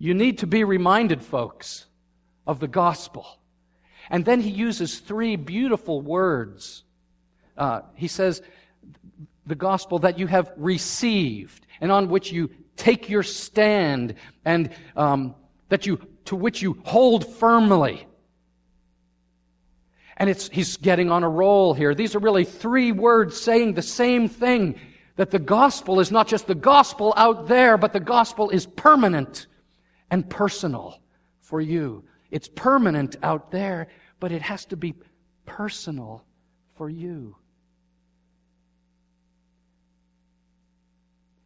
You 0.05 0.13
need 0.13 0.38
to 0.38 0.47
be 0.47 0.63
reminded, 0.63 1.24
folks, 1.24 1.88
of 2.45 2.59
the 2.59 2.67
gospel. 2.67 3.25
And 4.12 4.24
then 4.24 4.39
he 4.39 4.51
uses 4.51 5.00
three 5.00 5.35
beautiful 5.35 6.00
words. 6.00 6.83
Uh, 7.57 7.81
he 7.95 8.07
says, 8.07 8.43
the 9.47 9.55
gospel 9.55 9.97
that 10.00 10.19
you 10.19 10.27
have 10.27 10.51
received 10.57 11.65
and 11.81 11.91
on 11.91 12.09
which 12.09 12.31
you 12.31 12.51
take 12.77 13.09
your 13.09 13.24
stand 13.24 14.13
and 14.45 14.69
um, 14.95 15.33
that 15.69 15.88
you 15.88 16.00
to 16.25 16.35
which 16.35 16.62
you 16.62 16.79
hold 16.83 17.25
firmly 17.38 18.05
and 20.17 20.29
it's 20.29 20.50
he's 20.50 20.77
getting 20.77 21.12
on 21.12 21.24
a 21.24 21.29
roll 21.29 21.74
here 21.74 21.93
these 21.93 22.15
are 22.15 22.19
really 22.19 22.43
three 22.43 22.91
words 22.91 23.39
saying 23.39 23.74
the 23.74 23.81
same 23.81 24.27
thing 24.27 24.75
that 25.15 25.29
the 25.29 25.39
gospel 25.39 26.00
is 26.00 26.12
not 26.12 26.27
just 26.27 26.47
the 26.47 26.55
gospel 26.55 27.13
out 27.15 27.47
there 27.47 27.77
but 27.77 27.93
the 27.93 28.00
gospel 28.00 28.50
is 28.50 28.65
permanent 28.65 29.45
and 30.12 30.29
personal 30.29 31.00
for 31.41 31.62
you 31.62 32.03
it's 32.31 32.47
permanent 32.47 33.15
out 33.24 33.51
there 33.51 33.88
but 34.19 34.31
it 34.31 34.41
has 34.41 34.65
to 34.65 34.77
be 34.77 34.93
personal 35.45 36.24
for 36.75 36.89
you 36.89 37.35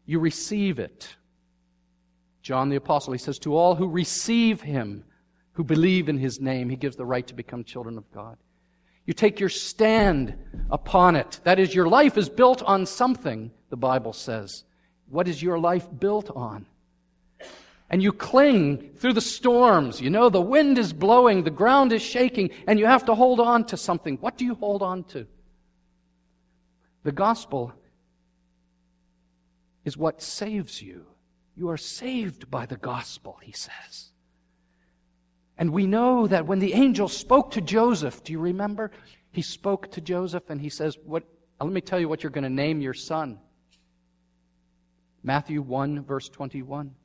you 0.10 0.18
receive 0.18 0.80
it. 0.80 1.16
John 2.42 2.70
the 2.70 2.78
Apostle, 2.78 3.13
he 3.13 3.20
says, 3.20 3.38
To 3.39 3.56
all 3.56 3.75
who 3.75 3.88
receive 3.88 4.60
him, 4.60 5.04
who 5.51 5.63
believe 5.63 6.10
in 6.10 6.18
his 6.18 6.42
name, 6.42 6.68
he 6.68 6.75
gives 6.75 6.96
the 6.96 7.06
right 7.06 7.28
to 7.28 7.36
become 7.36 7.63
children 7.63 7.96
of 7.96 8.12
God. 8.12 8.39
You 9.06 9.13
take 9.13 9.39
your 9.39 9.50
stand 9.50 10.34
upon 10.72 11.16
it. 11.16 11.39
That 11.44 11.60
is, 11.60 11.75
your 11.75 11.88
life 11.88 12.18
is 12.18 12.28
built 12.28 12.63
on 12.63 12.88
something, 12.88 13.51
the 13.70 13.78
Bible 13.78 14.12
says. 14.12 14.63
What 15.10 15.28
is 15.28 15.44
your 15.44 15.60
life 15.60 15.88
built 16.00 16.32
on? 16.36 16.66
And 17.89 18.03
you 18.03 18.12
cling 18.12 18.91
through 18.98 19.13
the 19.13 19.22
storms. 19.22 20.00
You 20.00 20.10
know, 20.10 20.29
the 20.29 20.41
wind 20.41 20.77
is 20.77 20.93
blowing, 20.93 21.43
the 21.43 21.50
ground 21.50 21.91
is 21.91 22.01
shaking, 22.01 22.51
and 22.67 22.77
you 22.77 22.86
have 22.86 23.05
to 23.05 23.15
hold 23.15 23.39
on 23.39 23.65
to 23.65 23.77
something. 23.77 24.17
What 24.17 24.38
do 24.38 24.46
you 24.46 24.55
hold 24.55 24.84
on 24.84 25.03
to? 25.05 25.25
The 27.03 27.12
gospel 27.12 27.74
is 29.86 29.98
what 29.98 30.22
saves 30.22 30.81
you. 30.81 31.05
You 31.55 31.69
are 31.69 31.77
saved 31.77 32.51
by 32.51 32.65
the 32.65 32.77
gospel, 32.77 33.39
he 33.41 33.51
says. 33.51 34.12
And 35.58 35.72
we 35.72 35.88
know 35.88 36.27
that 36.27 36.48
when 36.48 36.60
the 36.60 36.74
angel 36.74 37.10
spoke 37.10 37.51
to 37.51 37.62
Joseph, 37.62 38.24
do 38.24 38.31
you 38.31 38.39
remember? 38.39 38.91
He 39.31 39.41
spoke 39.41 39.91
to 39.91 40.01
Joseph 40.01 40.50
and 40.50 40.62
he 40.62 40.69
says, 40.69 40.98
what, 41.03 41.24
uh, 41.60 41.65
Let 41.65 41.74
me 41.74 41.81
tell 41.81 42.00
you 42.00 42.08
what 42.08 42.24
you're 42.24 42.29
going 42.29 42.46
to 42.46 42.50
name 42.50 42.79
your 42.79 42.93
son. 42.93 43.39
Matthew 45.22 45.62
1, 45.62 46.03
verse 46.05 46.29
21. 46.29 46.96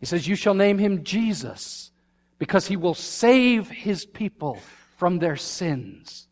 He 0.00 0.06
says, 0.06 0.26
You 0.26 0.36
shall 0.36 0.54
name 0.54 0.78
him 0.78 1.04
Jesus, 1.04 1.90
because 2.38 2.66
he 2.66 2.76
will 2.76 2.94
save 2.94 3.68
his 3.70 4.04
people 4.04 4.58
from 4.96 5.18
their 5.18 5.36
sins. 5.36 6.28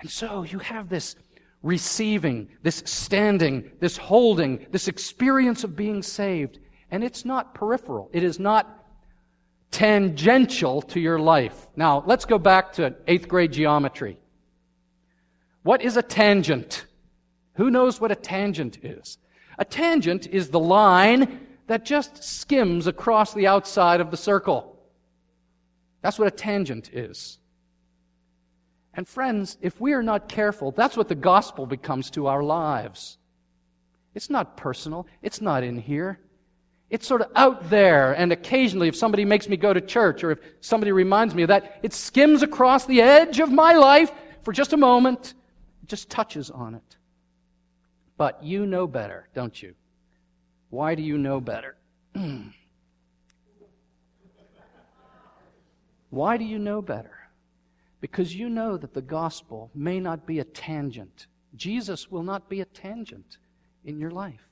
And 0.00 0.10
so 0.10 0.42
you 0.42 0.58
have 0.58 0.88
this 0.88 1.16
receiving, 1.62 2.48
this 2.62 2.82
standing, 2.84 3.70
this 3.80 3.96
holding, 3.96 4.66
this 4.70 4.88
experience 4.88 5.64
of 5.64 5.74
being 5.74 6.02
saved. 6.02 6.58
And 6.90 7.02
it's 7.02 7.24
not 7.24 7.54
peripheral. 7.54 8.10
It 8.12 8.22
is 8.22 8.38
not 8.38 8.84
tangential 9.70 10.82
to 10.82 11.00
your 11.00 11.18
life. 11.18 11.66
Now, 11.74 12.04
let's 12.06 12.26
go 12.26 12.38
back 12.38 12.74
to 12.74 12.94
eighth 13.08 13.26
grade 13.26 13.52
geometry. 13.52 14.18
What 15.62 15.82
is 15.82 15.96
a 15.96 16.02
tangent? 16.02 16.84
Who 17.54 17.70
knows 17.70 18.00
what 18.00 18.12
a 18.12 18.16
tangent 18.16 18.84
is? 18.84 19.18
A 19.58 19.64
tangent 19.64 20.26
is 20.26 20.50
the 20.50 20.60
line 20.60 21.43
that 21.66 21.84
just 21.84 22.22
skims 22.22 22.86
across 22.86 23.34
the 23.34 23.46
outside 23.46 24.00
of 24.00 24.10
the 24.10 24.16
circle. 24.16 24.78
That's 26.02 26.18
what 26.18 26.28
a 26.28 26.30
tangent 26.30 26.90
is. 26.92 27.38
And 28.92 29.08
friends, 29.08 29.58
if 29.60 29.80
we 29.80 29.92
are 29.92 30.02
not 30.02 30.28
careful, 30.28 30.70
that's 30.70 30.96
what 30.96 31.08
the 31.08 31.14
gospel 31.14 31.66
becomes 31.66 32.10
to 32.10 32.26
our 32.26 32.42
lives. 32.42 33.18
It's 34.14 34.30
not 34.30 34.56
personal. 34.56 35.06
It's 35.22 35.40
not 35.40 35.64
in 35.64 35.78
here. 35.78 36.20
It's 36.90 37.06
sort 37.06 37.22
of 37.22 37.30
out 37.34 37.70
there, 37.70 38.12
and 38.12 38.30
occasionally, 38.30 38.86
if 38.86 38.94
somebody 38.94 39.24
makes 39.24 39.48
me 39.48 39.56
go 39.56 39.72
to 39.72 39.80
church 39.80 40.22
or 40.22 40.30
if 40.30 40.38
somebody 40.60 40.92
reminds 40.92 41.34
me 41.34 41.42
of 41.42 41.48
that, 41.48 41.80
it 41.82 41.92
skims 41.92 42.42
across 42.42 42.86
the 42.86 43.00
edge 43.00 43.40
of 43.40 43.50
my 43.50 43.72
life 43.72 44.12
for 44.42 44.52
just 44.52 44.72
a 44.72 44.76
moment. 44.76 45.34
Just 45.86 46.08
touches 46.08 46.50
on 46.50 46.74
it. 46.74 46.96
But 48.16 48.44
you 48.44 48.66
know 48.66 48.86
better, 48.86 49.28
don't 49.34 49.60
you? 49.60 49.74
Why 50.74 50.96
do 50.96 51.02
you 51.02 51.16
know 51.16 51.40
better? 51.40 51.76
Why 56.10 56.36
do 56.36 56.44
you 56.44 56.58
know 56.58 56.82
better? 56.82 57.16
Because 58.00 58.34
you 58.34 58.48
know 58.48 58.76
that 58.78 58.92
the 58.92 59.00
gospel 59.00 59.70
may 59.72 60.00
not 60.00 60.26
be 60.26 60.40
a 60.40 60.44
tangent. 60.44 61.28
Jesus 61.54 62.10
will 62.10 62.24
not 62.24 62.48
be 62.48 62.60
a 62.60 62.64
tangent 62.64 63.38
in 63.84 64.00
your 64.00 64.10
life. 64.10 64.48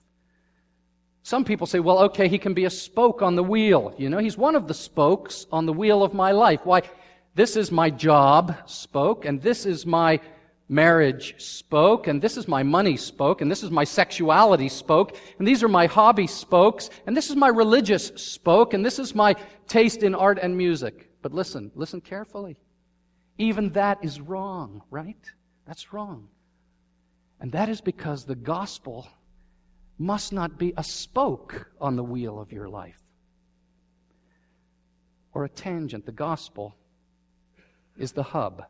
Some 1.24 1.44
people 1.44 1.66
say, 1.66 1.80
well, 1.80 1.98
okay, 2.04 2.28
he 2.28 2.38
can 2.38 2.54
be 2.54 2.66
a 2.66 2.70
spoke 2.70 3.20
on 3.20 3.34
the 3.34 3.42
wheel. 3.42 3.92
You 3.98 4.08
know, 4.08 4.18
he's 4.18 4.38
one 4.38 4.54
of 4.54 4.68
the 4.68 4.74
spokes 4.74 5.48
on 5.50 5.66
the 5.66 5.72
wheel 5.72 6.04
of 6.04 6.14
my 6.14 6.30
life. 6.30 6.60
Why? 6.62 6.82
This 7.34 7.56
is 7.56 7.72
my 7.72 7.90
job 7.90 8.54
spoke, 8.66 9.24
and 9.24 9.42
this 9.42 9.66
is 9.66 9.84
my 9.84 10.20
marriage 10.68 11.34
spoke, 11.38 12.06
and 12.06 12.22
this 12.22 12.36
is 12.36 12.48
my 12.48 12.62
money 12.62 12.96
spoke, 12.96 13.40
and 13.40 13.50
this 13.50 13.62
is 13.62 13.70
my 13.70 13.84
sexuality 13.84 14.68
spoke, 14.68 15.16
and 15.38 15.46
these 15.46 15.62
are 15.62 15.68
my 15.68 15.86
hobby 15.86 16.26
spokes, 16.26 16.90
and 17.06 17.16
this 17.16 17.30
is 17.30 17.36
my 17.36 17.48
religious 17.48 18.08
spoke, 18.16 18.74
and 18.74 18.84
this 18.84 18.98
is 18.98 19.14
my 19.14 19.34
taste 19.68 20.02
in 20.02 20.14
art 20.14 20.38
and 20.40 20.56
music. 20.56 21.10
But 21.22 21.32
listen, 21.32 21.70
listen 21.74 22.00
carefully. 22.00 22.58
Even 23.38 23.70
that 23.70 23.98
is 24.02 24.20
wrong, 24.20 24.82
right? 24.90 25.30
That's 25.66 25.92
wrong. 25.92 26.28
And 27.40 27.52
that 27.52 27.68
is 27.68 27.80
because 27.80 28.24
the 28.24 28.36
gospel 28.36 29.08
must 29.98 30.32
not 30.32 30.58
be 30.58 30.72
a 30.76 30.84
spoke 30.84 31.70
on 31.80 31.96
the 31.96 32.04
wheel 32.04 32.40
of 32.40 32.52
your 32.52 32.68
life 32.68 33.02
or 35.34 35.44
a 35.44 35.48
tangent. 35.48 36.06
The 36.06 36.12
gospel 36.12 36.76
is 37.96 38.12
the 38.12 38.22
hub. 38.22 38.64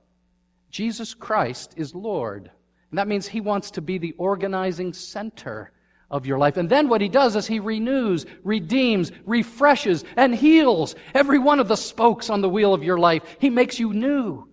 Jesus 0.73 1.15
Christ 1.15 1.75
is 1.77 1.95
Lord. 1.95 2.51
And 2.91 2.99
that 2.99 3.07
means 3.07 3.29
he 3.29 3.41
wants 3.41 3.71
to 3.73 3.81
be 3.81 3.99
the 3.99 4.15
organizing 4.19 4.93
center 4.93 5.71
of 6.11 6.27
your 6.27 6.39
life. 6.39 6.57
And 6.57 6.69
then 6.69 6.89
what 6.89 7.01
he 7.01 7.09
does 7.09 7.37
is 7.37 7.47
he 7.47 7.61
renews, 7.61 8.27
redeems, 8.43 9.13
refreshes, 9.25 10.05
and 10.17 10.35
heals 10.35 10.95
every 11.15 11.39
one 11.39 11.61
of 11.61 11.69
the 11.69 11.77
spokes 11.77 12.29
on 12.29 12.41
the 12.41 12.49
wheel 12.49 12.75
of 12.75 12.83
your 12.83 12.99
life. 12.99 13.23
He 13.39 13.51
makes 13.51 13.79
you 13.79 13.93
new. 13.93 14.49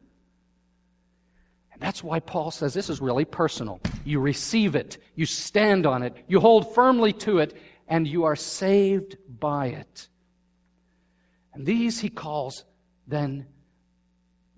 And 1.73 1.81
that's 1.81 2.03
why 2.03 2.19
Paul 2.19 2.51
says 2.51 2.73
this 2.73 2.89
is 2.89 3.01
really 3.01 3.25
personal. 3.25 3.79
You 4.05 4.19
receive 4.19 4.75
it, 4.75 4.97
you 5.15 5.25
stand 5.25 5.85
on 5.85 6.03
it, 6.03 6.13
you 6.27 6.39
hold 6.39 6.73
firmly 6.75 7.13
to 7.13 7.39
it, 7.39 7.57
and 7.87 8.07
you 8.07 8.25
are 8.25 8.35
saved 8.35 9.17
by 9.27 9.67
it. 9.67 10.07
And 11.53 11.65
these 11.65 11.99
he 11.99 12.09
calls 12.09 12.63
then, 13.07 13.47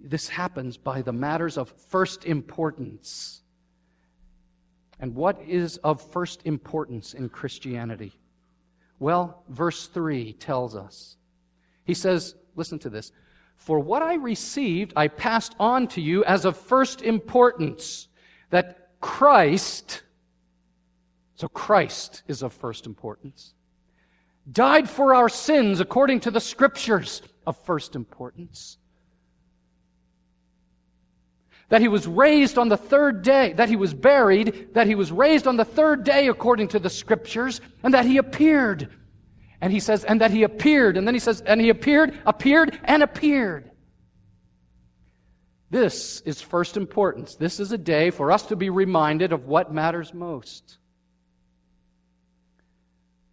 this 0.03 0.27
happens 0.27 0.77
by 0.77 1.01
the 1.01 1.13
matters 1.13 1.57
of 1.57 1.69
first 1.69 2.25
importance. 2.25 3.41
And 4.99 5.15
what 5.15 5.41
is 5.47 5.77
of 5.77 6.01
first 6.11 6.41
importance 6.45 7.13
in 7.13 7.29
Christianity? 7.29 8.13
Well, 8.99 9.43
verse 9.49 9.87
3 9.87 10.33
tells 10.33 10.75
us. 10.75 11.17
He 11.83 11.93
says, 11.93 12.35
listen 12.55 12.79
to 12.79 12.89
this. 12.89 13.11
For 13.55 13.79
what 13.79 14.01
I 14.01 14.15
received, 14.15 14.93
I 14.95 15.07
passed 15.07 15.55
on 15.59 15.87
to 15.89 16.01
you 16.01 16.23
as 16.25 16.45
of 16.45 16.57
first 16.57 17.01
importance 17.01 18.07
that 18.49 18.89
Christ, 18.99 20.03
so 21.35 21.47
Christ 21.47 22.23
is 22.27 22.43
of 22.43 22.53
first 22.53 22.85
importance, 22.85 23.53
died 24.51 24.89
for 24.89 25.15
our 25.15 25.29
sins 25.29 25.79
according 25.79 26.19
to 26.21 26.31
the 26.31 26.39
scriptures 26.39 27.21
of 27.45 27.57
first 27.57 27.95
importance. 27.95 28.77
That 31.71 31.81
he 31.81 31.87
was 31.87 32.05
raised 32.05 32.57
on 32.57 32.69
the 32.69 32.77
third 32.77 33.23
day, 33.23 33.53
that 33.53 33.69
he 33.69 33.75
was 33.75 33.93
buried, 33.93 34.75
that 34.75 34.85
he 34.87 34.95
was 34.95 35.11
raised 35.11 35.47
on 35.47 35.57
the 35.57 35.65
third 35.65 36.03
day 36.03 36.27
according 36.27 36.67
to 36.69 36.79
the 36.79 36.89
scriptures, 36.89 37.59
and 37.81 37.93
that 37.93 38.05
he 38.05 38.17
appeared 38.17 38.89
and 39.61 39.71
he 39.71 39.79
says, 39.79 40.03
and 40.03 40.19
that 40.21 40.31
he 40.31 40.43
appeared. 40.43 40.97
And 40.97 41.07
then 41.07 41.13
he 41.13 41.19
says, 41.19 41.41
and 41.41 41.61
he 41.61 41.69
appeared, 41.69 42.19
appeared, 42.25 42.79
and 42.83 43.03
appeared. 43.03 43.69
This 45.69 46.21
is 46.21 46.41
first 46.41 46.75
importance. 46.75 47.35
This 47.35 47.59
is 47.59 47.71
a 47.71 47.77
day 47.77 48.09
for 48.09 48.31
us 48.31 48.47
to 48.47 48.55
be 48.55 48.69
reminded 48.69 49.31
of 49.31 49.45
what 49.45 49.71
matters 49.71 50.13
most. 50.13 50.79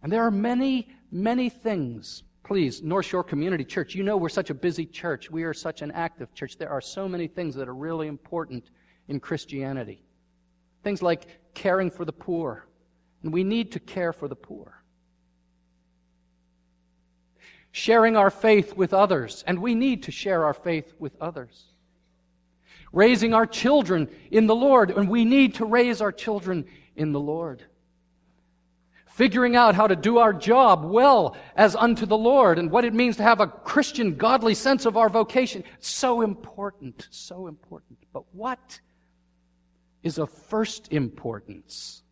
And 0.03 0.13
there 0.13 0.23
are 0.23 0.31
many, 0.31 0.89
many 1.11 1.49
things. 1.49 2.23
Please, 2.49 2.83
North 2.83 3.05
Shore 3.05 3.23
Community 3.23 3.65
Church, 3.65 3.95
you 3.95 4.03
know 4.03 4.17
we're 4.17 4.31
such 4.31 4.49
a 4.49 4.55
busy 4.55 4.87
church. 4.87 5.31
We 5.31 5.45
are 5.45 5.53
such 5.53 5.83
an 5.83 5.91
active 5.93 6.33
church. 6.33 6.57
There 6.57 6.71
are 6.71 6.81
so 6.81 7.07
many 7.07 7.29
things 7.29 7.55
that 7.55 7.69
are 7.69 7.75
really 7.75 8.09
important 8.09 8.71
in 9.07 9.21
Christianity. 9.21 10.03
Things 10.83 11.03
like 11.03 11.27
caring 11.53 11.91
for 11.91 12.07
the 12.07 12.13
poor. 12.13 12.67
And 13.23 13.35
we 13.35 13.45
need 13.45 13.71
to 13.73 13.79
care 13.79 14.13
for 14.13 14.27
the 14.29 14.35
poor 14.35 14.83
sharing 17.71 18.17
our 18.17 18.31
faith 18.31 18.75
with 18.75 18.93
others, 18.93 19.45
and 19.47 19.59
we 19.61 19.75
need 19.75 20.03
to 20.03 20.11
share 20.11 20.45
our 20.45 20.55
faith 20.55 20.95
with 20.99 21.15
others. 21.21 21.65
Raising 22.93 23.35
our 23.35 23.47
children 23.47 24.09
in 24.31 24.47
the 24.47 24.55
Lord, 24.55 24.91
and 24.91 25.09
we 25.09 25.25
need 25.25 25.55
to 25.57 25.65
raise 25.65 26.01
our 26.01 26.11
children 26.11 26.65
in 26.97 27.13
the 27.13 27.21
Lord. 27.21 27.63
Figuring 29.19 29.57
out 29.57 29.75
how 29.75 29.89
to 29.89 29.97
do 29.97 30.19
our 30.19 30.33
job 30.33 30.85
well 30.85 31.37
as 31.57 31.75
unto 31.75 32.07
the 32.07 32.17
Lord 32.17 32.57
and 32.57 32.71
what 32.71 32.85
it 32.85 32.95
means 32.95 33.17
to 33.17 33.25
have 33.25 33.41
a 33.41 33.49
Christian, 33.49 34.15
godly 34.15 34.55
sense 34.55 34.87
of 34.87 34.97
our 34.97 35.09
vocation. 35.09 35.65
So 35.81 36.21
important, 36.21 37.09
so 37.11 37.49
important. 37.49 37.99
But 38.13 38.33
what 38.33 38.79
is 40.05 40.19
of 40.19 40.31
first 40.31 40.93
importance? 40.93 42.05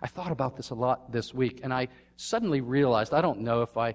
I 0.00 0.06
thought 0.06 0.32
about 0.32 0.56
this 0.56 0.70
a 0.70 0.74
lot 0.74 1.12
this 1.12 1.34
week, 1.34 1.60
and 1.62 1.70
I 1.70 1.88
suddenly 2.16 2.62
realized 2.62 3.12
I 3.12 3.20
don't 3.20 3.40
know 3.40 3.60
if 3.60 3.76
I, 3.76 3.94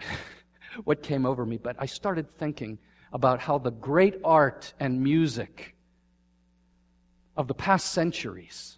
what 0.84 1.02
came 1.02 1.26
over 1.26 1.44
me, 1.44 1.58
but 1.58 1.76
I 1.78 1.84
started 1.84 2.34
thinking 2.38 2.78
about 3.12 3.40
how 3.40 3.58
the 3.58 3.72
great 3.72 4.14
art 4.24 4.72
and 4.80 5.02
music 5.02 5.76
of 7.36 7.46
the 7.46 7.52
past 7.52 7.92
centuries 7.92 8.77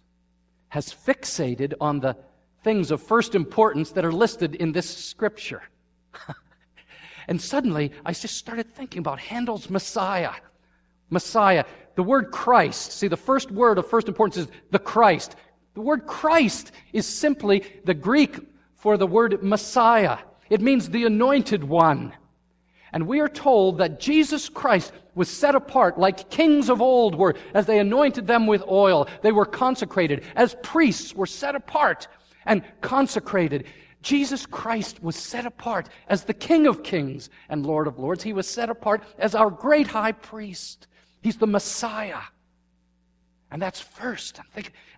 has 0.71 0.93
fixated 0.93 1.73
on 1.81 1.99
the 1.99 2.15
things 2.63 2.91
of 2.91 3.01
first 3.01 3.35
importance 3.35 3.91
that 3.91 4.05
are 4.05 4.11
listed 4.11 4.55
in 4.55 4.71
this 4.71 4.89
scripture. 4.89 5.61
and 7.27 7.41
suddenly, 7.41 7.91
I 8.05 8.13
just 8.13 8.37
started 8.37 8.73
thinking 8.73 8.99
about 8.99 9.19
Handel's 9.19 9.69
Messiah. 9.69 10.31
Messiah. 11.09 11.65
The 11.95 12.03
word 12.03 12.31
Christ. 12.31 12.93
See, 12.93 13.09
the 13.09 13.17
first 13.17 13.51
word 13.51 13.79
of 13.79 13.87
first 13.89 14.07
importance 14.07 14.37
is 14.37 14.47
the 14.71 14.79
Christ. 14.79 15.35
The 15.73 15.81
word 15.81 16.07
Christ 16.07 16.71
is 16.93 17.05
simply 17.05 17.65
the 17.83 17.93
Greek 17.93 18.39
for 18.75 18.95
the 18.95 19.07
word 19.07 19.43
Messiah. 19.43 20.19
It 20.49 20.61
means 20.61 20.89
the 20.89 21.03
anointed 21.03 21.65
one. 21.65 22.13
And 22.93 23.07
we 23.07 23.19
are 23.19 23.29
told 23.29 23.77
that 23.77 23.99
Jesus 23.99 24.49
Christ 24.49 24.91
was 25.15 25.29
set 25.29 25.55
apart 25.55 25.97
like 25.97 26.29
kings 26.29 26.69
of 26.69 26.81
old 26.81 27.15
were 27.15 27.35
as 27.53 27.65
they 27.65 27.79
anointed 27.79 28.27
them 28.27 28.47
with 28.47 28.63
oil. 28.67 29.07
They 29.21 29.31
were 29.31 29.45
consecrated 29.45 30.23
as 30.35 30.55
priests 30.61 31.13
were 31.13 31.25
set 31.25 31.55
apart 31.55 32.07
and 32.45 32.63
consecrated. 32.81 33.65
Jesus 34.01 34.45
Christ 34.45 35.01
was 35.03 35.15
set 35.15 35.45
apart 35.45 35.87
as 36.07 36.23
the 36.23 36.33
King 36.33 36.67
of 36.67 36.83
kings 36.83 37.29
and 37.49 37.65
Lord 37.65 37.87
of 37.87 37.99
lords. 37.99 38.23
He 38.23 38.33
was 38.33 38.47
set 38.47 38.69
apart 38.69 39.03
as 39.19 39.35
our 39.35 39.51
great 39.51 39.87
high 39.87 40.11
priest. 40.11 40.87
He's 41.21 41.37
the 41.37 41.47
Messiah. 41.47 42.21
And 43.51 43.61
that's 43.61 43.79
first. 43.79 44.39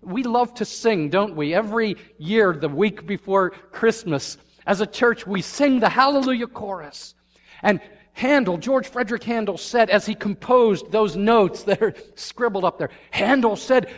We 0.02 0.24
love 0.24 0.54
to 0.56 0.66
sing, 0.66 1.10
don't 1.10 1.36
we? 1.36 1.54
Every 1.54 1.98
year, 2.18 2.54
the 2.54 2.70
week 2.70 3.06
before 3.06 3.50
Christmas, 3.50 4.38
as 4.66 4.80
a 4.80 4.88
church, 4.88 5.28
we 5.28 5.42
sing 5.42 5.80
the 5.80 5.90
Hallelujah 5.90 6.48
chorus. 6.48 7.16
And 7.64 7.82
Handel, 8.14 8.58
George 8.58 8.88
Frederick 8.88 9.24
Handel 9.24 9.58
said, 9.58 9.90
as 9.90 10.06
he 10.06 10.14
composed 10.14 10.92
those 10.92 11.16
notes 11.16 11.64
that 11.64 11.82
are 11.82 11.96
scribbled 12.16 12.64
up 12.64 12.78
there, 12.78 12.92
Handel 13.10 13.56
said, 13.56 13.90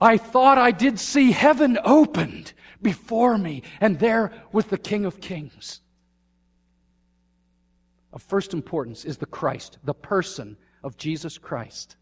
I 0.00 0.16
thought 0.16 0.58
I 0.58 0.72
did 0.72 0.98
see 0.98 1.30
heaven 1.30 1.78
opened 1.84 2.52
before 2.82 3.38
me, 3.38 3.62
and 3.80 4.00
there 4.00 4.32
was 4.50 4.64
the 4.66 4.78
King 4.78 5.04
of 5.04 5.20
Kings. 5.20 5.80
Of 8.12 8.22
first 8.22 8.52
importance 8.52 9.04
is 9.04 9.18
the 9.18 9.26
Christ, 9.26 9.78
the 9.84 9.94
person 9.94 10.56
of 10.82 10.96
Jesus 10.96 11.38
Christ. 11.38 11.96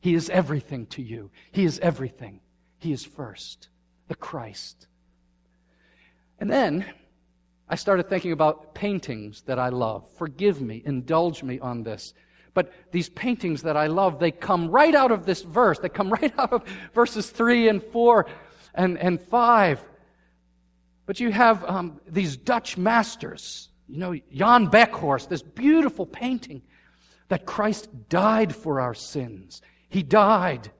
He 0.00 0.14
is 0.14 0.28
everything 0.28 0.86
to 0.86 1.02
you. 1.02 1.30
He 1.52 1.64
is 1.64 1.78
everything. 1.78 2.40
He 2.78 2.92
is 2.92 3.04
first. 3.04 3.68
the 4.08 4.14
Christ. 4.14 4.86
And 6.38 6.50
then 6.50 6.84
I 7.68 7.76
started 7.76 8.08
thinking 8.08 8.32
about 8.32 8.74
paintings 8.74 9.42
that 9.42 9.58
I 9.58 9.70
love. 9.70 10.06
Forgive 10.16 10.60
me, 10.60 10.82
indulge 10.84 11.42
me 11.42 11.58
on 11.60 11.82
this. 11.82 12.14
But 12.52 12.72
these 12.92 13.08
paintings 13.08 13.62
that 13.62 13.76
I 13.76 13.88
love, 13.88 14.18
they 14.18 14.30
come 14.30 14.68
right 14.70 14.94
out 14.94 15.10
of 15.10 15.26
this 15.26 15.42
verse. 15.42 15.78
They 15.78 15.88
come 15.88 16.10
right 16.20 16.32
out 16.38 16.52
of 16.52 16.64
verses 16.92 17.30
3 17.30 17.68
and 17.68 17.82
4 17.82 18.26
and, 18.74 18.98
and 18.98 19.20
5. 19.20 19.84
But 21.06 21.20
you 21.20 21.32
have 21.32 21.64
um, 21.64 22.00
these 22.06 22.36
Dutch 22.36 22.78
masters, 22.78 23.68
you 23.88 23.98
know, 23.98 24.14
Jan 24.32 24.68
Beckhorst, 24.68 25.28
this 25.28 25.42
beautiful 25.42 26.06
painting 26.06 26.62
that 27.28 27.46
Christ 27.46 27.88
died 28.08 28.54
for 28.54 28.80
our 28.80 28.94
sins. 28.94 29.60
He 29.88 30.02
died 30.02 30.70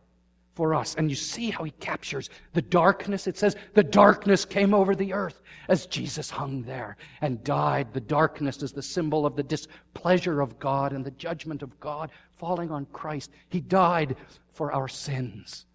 for 0.54 0.74
us. 0.74 0.94
And 0.94 1.10
you 1.10 1.16
see 1.16 1.50
how 1.50 1.64
he 1.64 1.72
captures 1.72 2.30
the 2.52 2.62
darkness. 2.62 3.26
It 3.26 3.36
says, 3.36 3.56
the 3.74 3.82
darkness 3.82 4.44
came 4.44 4.72
over 4.72 4.94
the 4.94 5.12
earth 5.12 5.42
as 5.68 5.86
Jesus 5.86 6.30
hung 6.30 6.62
there 6.62 6.96
and 7.20 7.42
died. 7.42 7.92
The 7.92 8.00
darkness 8.00 8.62
is 8.62 8.72
the 8.72 8.82
symbol 8.82 9.26
of 9.26 9.36
the 9.36 9.42
displeasure 9.42 10.40
of 10.40 10.58
God 10.58 10.92
and 10.92 11.04
the 11.04 11.10
judgment 11.12 11.62
of 11.62 11.78
God 11.80 12.10
falling 12.36 12.70
on 12.70 12.86
Christ. 12.92 13.30
He 13.48 13.60
died 13.60 14.16
for 14.52 14.72
our 14.72 14.88
sins. 14.88 15.66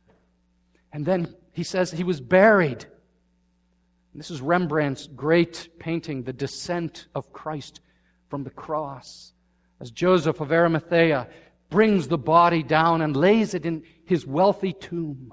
And 0.94 1.06
then 1.06 1.36
he 1.52 1.64
says 1.64 1.92
he 1.92 2.04
was 2.04 2.22
buried. 2.22 2.86
This 4.16 4.32
is 4.32 4.42
Rembrandt's 4.42 5.08
great 5.08 5.70
painting, 5.80 6.24
The 6.24 6.34
Descent 6.34 7.08
of 7.16 7.32
Christ 7.32 7.82
from 8.30 8.44
the 8.44 8.50
Cross. 8.50 9.34
As 9.80 9.92
Joseph 9.92 10.42
of 10.42 10.52
Arimathea 10.52 11.28
brings 11.70 12.08
the 12.08 12.18
body 12.18 12.64
down 12.64 13.02
and 13.02 13.16
lays 13.16 13.54
it 13.54 13.66
in 13.66 13.84
his 14.10 14.26
wealthy 14.26 14.74
tomb. 14.74 15.32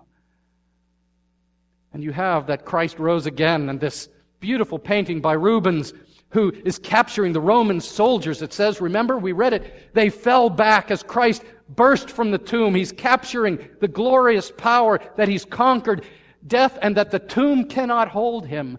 And 1.95 2.05
you 2.05 2.13
have 2.13 2.47
that 2.49 2.67
Christ 2.67 2.99
rose 2.99 3.25
again 3.25 3.71
and 3.71 3.81
this 3.81 4.11
beautiful 4.39 4.79
painting 4.79 5.23
by 5.23 5.33
Rubens 5.33 5.95
who 6.29 6.53
is 6.63 6.79
capturing 6.79 7.33
the 7.33 7.41
Roman 7.41 7.81
soldiers. 7.81 8.43
It 8.43 8.53
says, 8.53 8.83
remember, 8.83 9.17
we 9.17 9.33
read 9.33 9.55
it, 9.55 9.95
they 9.95 10.11
fell 10.11 10.51
back 10.51 10.91
as 10.91 11.03
Christ 11.03 11.43
burst 11.71 12.11
from 12.11 12.31
the 12.31 12.37
tomb. 12.39 12.75
He's 12.75 12.93
capturing 12.93 13.67
the 13.81 13.89
glorious 13.89 14.53
power 14.55 15.01
that 15.17 15.27
he's 15.27 15.47
conquered 15.47 16.05
death 16.47 16.79
and 16.83 16.95
that 16.99 17.11
the 17.11 17.19
tomb 17.19 17.65
cannot 17.65 18.09
hold 18.09 18.47
him. 18.47 18.79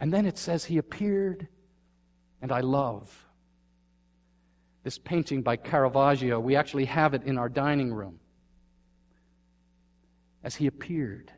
And 0.00 0.12
then 0.12 0.26
it 0.26 0.38
says, 0.38 0.64
He 0.64 0.78
appeared, 0.78 1.46
and 2.42 2.50
I 2.50 2.60
love. 2.62 3.16
This 4.82 4.98
painting 4.98 5.42
by 5.42 5.54
Caravaggio, 5.54 6.40
we 6.40 6.56
actually 6.56 6.86
have 6.86 7.14
it 7.14 7.22
in 7.22 7.38
our 7.38 7.48
dining 7.48 7.94
room. 7.94 8.18
As 10.46 10.54
he 10.54 10.68
appeared, 10.68 11.32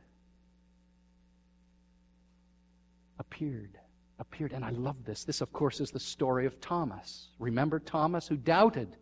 appeared, 3.18 3.78
appeared. 4.18 4.52
And 4.52 4.62
I 4.62 4.68
love 4.68 5.02
this. 5.06 5.24
This, 5.24 5.40
of 5.40 5.50
course, 5.50 5.80
is 5.80 5.90
the 5.90 5.98
story 5.98 6.44
of 6.44 6.60
Thomas. 6.60 7.28
Remember 7.38 7.78
Thomas 7.78 8.28
who 8.28 8.36
doubted? 8.36 8.94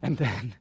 And 0.00 0.16
then 0.16 0.54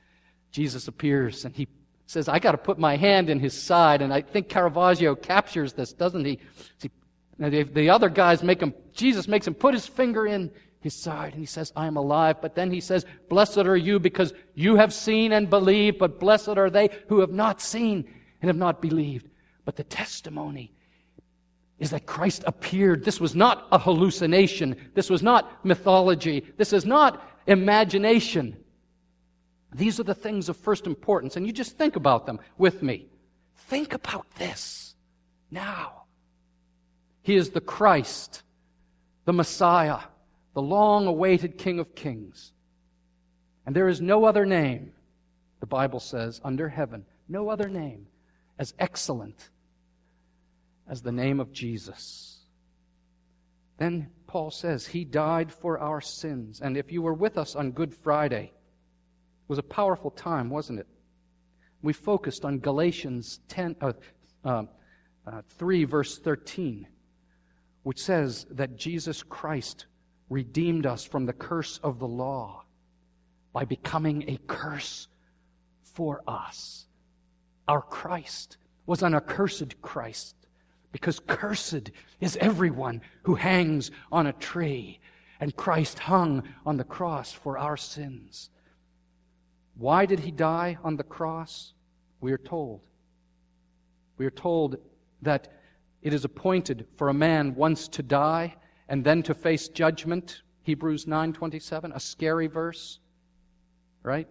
Jesus 0.50 0.88
appears 0.88 1.44
and 1.44 1.54
he 1.54 1.68
says, 2.06 2.28
I 2.28 2.40
got 2.40 2.50
to 2.50 2.58
put 2.58 2.80
my 2.80 2.96
hand 2.96 3.30
in 3.30 3.38
his 3.38 3.54
side. 3.54 4.02
And 4.02 4.12
I 4.12 4.22
think 4.22 4.48
Caravaggio 4.48 5.14
captures 5.14 5.72
this, 5.72 5.92
doesn't 5.92 6.24
he? 6.24 6.40
See, 6.78 6.90
the 7.38 7.90
other 7.90 8.08
guys 8.08 8.42
make 8.42 8.60
him, 8.60 8.74
Jesus 8.92 9.28
makes 9.28 9.46
him 9.46 9.54
put 9.54 9.72
his 9.72 9.86
finger 9.86 10.26
in 10.26 10.50
his 10.82 10.94
side 10.94 11.32
and 11.32 11.40
he 11.40 11.46
says, 11.46 11.72
I 11.76 11.86
am 11.86 11.96
alive. 11.96 12.40
But 12.42 12.54
then 12.54 12.70
he 12.70 12.80
says, 12.80 13.06
Blessed 13.28 13.58
are 13.58 13.76
you 13.76 13.98
because 13.98 14.34
you 14.54 14.76
have 14.76 14.92
seen 14.92 15.32
and 15.32 15.48
believed, 15.48 15.98
but 15.98 16.20
blessed 16.20 16.48
are 16.48 16.70
they 16.70 16.90
who 17.08 17.20
have 17.20 17.30
not 17.30 17.60
seen 17.60 18.04
and 18.40 18.48
have 18.48 18.56
not 18.56 18.82
believed. 18.82 19.28
But 19.64 19.76
the 19.76 19.84
testimony 19.84 20.72
is 21.78 21.90
that 21.90 22.06
Christ 22.06 22.44
appeared. 22.46 23.04
This 23.04 23.20
was 23.20 23.34
not 23.34 23.66
a 23.72 23.78
hallucination. 23.78 24.76
This 24.94 25.08
was 25.08 25.22
not 25.22 25.64
mythology. 25.64 26.44
This 26.56 26.72
is 26.72 26.84
not 26.84 27.28
imagination. 27.46 28.56
These 29.74 29.98
are 29.98 30.04
the 30.04 30.14
things 30.14 30.48
of 30.48 30.56
first 30.56 30.86
importance, 30.86 31.36
and 31.36 31.46
you 31.46 31.52
just 31.52 31.78
think 31.78 31.96
about 31.96 32.26
them 32.26 32.40
with 32.58 32.82
me. 32.82 33.06
Think 33.56 33.94
about 33.94 34.26
this 34.36 34.94
now. 35.50 36.02
He 37.22 37.36
is 37.36 37.50
the 37.50 37.60
Christ, 37.60 38.42
the 39.24 39.32
Messiah, 39.32 40.00
the 40.54 40.62
long 40.62 41.06
awaited 41.06 41.58
King 41.58 41.78
of 41.78 41.94
Kings. 41.94 42.52
And 43.64 43.74
there 43.74 43.88
is 43.88 44.00
no 44.00 44.24
other 44.24 44.44
name, 44.44 44.92
the 45.60 45.66
Bible 45.66 46.00
says, 46.00 46.40
under 46.44 46.68
heaven, 46.68 47.04
no 47.28 47.48
other 47.48 47.68
name 47.68 48.06
as 48.58 48.74
excellent 48.78 49.50
as 50.88 51.02
the 51.02 51.12
name 51.12 51.40
of 51.40 51.52
Jesus. 51.52 52.40
Then 53.78 54.10
Paul 54.26 54.50
says, 54.50 54.86
He 54.86 55.04
died 55.04 55.52
for 55.52 55.78
our 55.78 56.00
sins. 56.00 56.60
And 56.60 56.76
if 56.76 56.92
you 56.92 57.02
were 57.02 57.14
with 57.14 57.38
us 57.38 57.56
on 57.56 57.70
Good 57.70 57.94
Friday, 57.94 58.44
it 58.44 59.48
was 59.48 59.58
a 59.58 59.62
powerful 59.62 60.10
time, 60.10 60.50
wasn't 60.50 60.80
it? 60.80 60.86
We 61.82 61.92
focused 61.92 62.44
on 62.44 62.58
Galatians 62.58 63.40
10, 63.48 63.76
uh, 63.80 63.92
uh, 64.44 64.64
uh, 65.26 65.42
3, 65.56 65.84
verse 65.84 66.18
13, 66.18 66.86
which 67.82 68.00
says 68.00 68.46
that 68.50 68.76
Jesus 68.76 69.22
Christ 69.22 69.86
redeemed 70.32 70.86
us 70.86 71.04
from 71.04 71.26
the 71.26 71.32
curse 71.32 71.78
of 71.82 71.98
the 71.98 72.08
law 72.08 72.64
by 73.52 73.64
becoming 73.64 74.28
a 74.28 74.38
curse 74.46 75.08
for 75.82 76.22
us. 76.26 76.86
Our 77.68 77.82
Christ 77.82 78.56
was 78.86 79.02
an 79.02 79.14
accursed 79.14 79.80
Christ 79.82 80.34
because 80.90 81.20
cursed 81.20 81.90
is 82.20 82.36
everyone 82.38 83.02
who 83.22 83.34
hangs 83.34 83.90
on 84.10 84.26
a 84.26 84.32
tree, 84.32 85.00
and 85.40 85.56
Christ 85.56 85.98
hung 85.98 86.42
on 86.66 86.76
the 86.76 86.84
cross 86.84 87.32
for 87.32 87.58
our 87.58 87.76
sins. 87.76 88.50
Why 89.74 90.06
did 90.06 90.20
he 90.20 90.30
die 90.30 90.78
on 90.82 90.96
the 90.96 91.04
cross? 91.04 91.72
We 92.20 92.32
are 92.32 92.38
told. 92.38 92.80
We 94.18 94.26
are 94.26 94.30
told 94.30 94.76
that 95.22 95.48
it 96.02 96.12
is 96.12 96.24
appointed 96.24 96.86
for 96.96 97.08
a 97.08 97.14
man 97.14 97.54
once 97.54 97.88
to 97.88 98.02
die 98.02 98.56
and 98.92 99.02
then 99.02 99.22
to 99.22 99.32
face 99.32 99.68
judgment. 99.68 100.42
Hebrews 100.64 101.06
9:27, 101.06 101.92
a 101.94 101.98
scary 101.98 102.46
verse. 102.46 103.00
Right? 104.02 104.28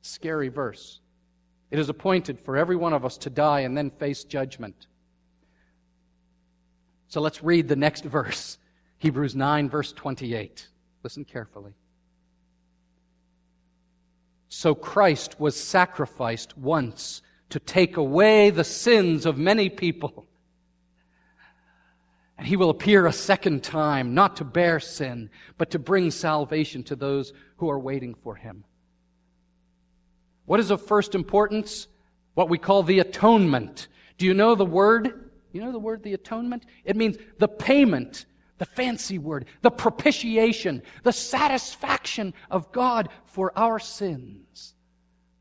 Scary 0.00 0.48
verse. 0.48 1.00
It 1.70 1.78
is 1.78 1.90
appointed 1.90 2.40
for 2.40 2.56
every 2.56 2.76
one 2.76 2.94
of 2.94 3.04
us 3.04 3.18
to 3.18 3.30
die 3.30 3.60
and 3.60 3.76
then 3.76 3.90
face 3.90 4.24
judgment. 4.24 4.86
So 7.08 7.20
let's 7.20 7.42
read 7.42 7.68
the 7.68 7.76
next 7.76 8.04
verse. 8.04 8.56
Hebrews 8.98 9.36
9 9.36 9.68
verse 9.68 9.92
28. 9.92 10.66
Listen 11.02 11.26
carefully. 11.26 11.74
So 14.48 14.74
Christ 14.74 15.38
was 15.38 15.60
sacrificed 15.60 16.56
once 16.56 17.20
to 17.50 17.58
take 17.60 17.98
away 17.98 18.48
the 18.48 18.64
sins 18.64 19.26
of 19.26 19.36
many 19.36 19.68
people. 19.68 20.26
And 22.36 22.46
he 22.46 22.56
will 22.56 22.70
appear 22.70 23.06
a 23.06 23.12
second 23.12 23.62
time, 23.62 24.14
not 24.14 24.36
to 24.36 24.44
bear 24.44 24.80
sin, 24.80 25.30
but 25.56 25.70
to 25.70 25.78
bring 25.78 26.10
salvation 26.10 26.82
to 26.84 26.96
those 26.96 27.32
who 27.58 27.70
are 27.70 27.78
waiting 27.78 28.14
for 28.14 28.34
him. 28.34 28.64
What 30.46 30.60
is 30.60 30.70
of 30.70 30.84
first 30.84 31.14
importance? 31.14 31.86
What 32.34 32.48
we 32.48 32.58
call 32.58 32.82
the 32.82 32.98
atonement. 32.98 33.88
Do 34.18 34.26
you 34.26 34.34
know 34.34 34.54
the 34.54 34.66
word? 34.66 35.30
You 35.52 35.60
know 35.60 35.72
the 35.72 35.78
word, 35.78 36.02
the 36.02 36.14
atonement? 36.14 36.66
It 36.84 36.96
means 36.96 37.16
the 37.38 37.48
payment 37.48 38.26
the 38.58 38.64
fancy 38.64 39.18
word, 39.18 39.46
the 39.62 39.70
propitiation, 39.70 40.82
the 41.02 41.12
satisfaction 41.12 42.34
of 42.50 42.70
God 42.72 43.08
for 43.24 43.52
our 43.56 43.78
sins 43.78 44.74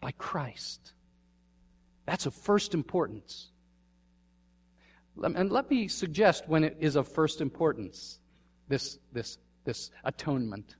by 0.02 0.12
Christ. 0.12 0.94
That's 2.06 2.26
of 2.26 2.34
first 2.34 2.74
importance. 2.74 3.50
And 5.22 5.52
let 5.52 5.70
me 5.70 5.88
suggest 5.88 6.48
when 6.48 6.64
it 6.64 6.78
is 6.80 6.96
of 6.96 7.08
first 7.08 7.42
importance, 7.42 8.20
this, 8.68 8.98
this, 9.12 9.38
this 9.64 9.92
atonement. 10.04 10.76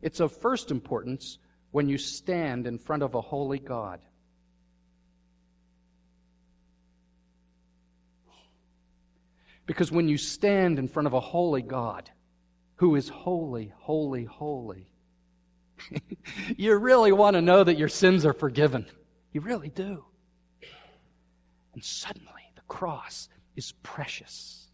It's 0.00 0.20
of 0.20 0.32
first 0.32 0.70
importance 0.70 1.38
when 1.70 1.88
you 1.88 1.98
stand 1.98 2.66
in 2.66 2.78
front 2.78 3.02
of 3.02 3.14
a 3.14 3.20
holy 3.20 3.58
God. 3.58 4.00
Because 9.66 9.90
when 9.90 10.08
you 10.08 10.18
stand 10.18 10.78
in 10.78 10.88
front 10.88 11.06
of 11.06 11.14
a 11.14 11.20
holy 11.20 11.62
God, 11.62 12.10
who 12.76 12.96
is 12.96 13.08
holy, 13.08 13.72
holy, 13.78 14.24
holy, 14.24 14.90
you 16.56 16.76
really 16.76 17.12
want 17.12 17.34
to 17.34 17.42
know 17.42 17.62
that 17.62 17.78
your 17.78 17.88
sins 17.88 18.26
are 18.26 18.32
forgiven. 18.32 18.86
You 19.32 19.40
really 19.40 19.70
do. 19.70 20.04
And 21.74 21.82
suddenly, 21.82 22.31
cross 22.72 23.28
is 23.54 23.72
precious. 23.82 24.66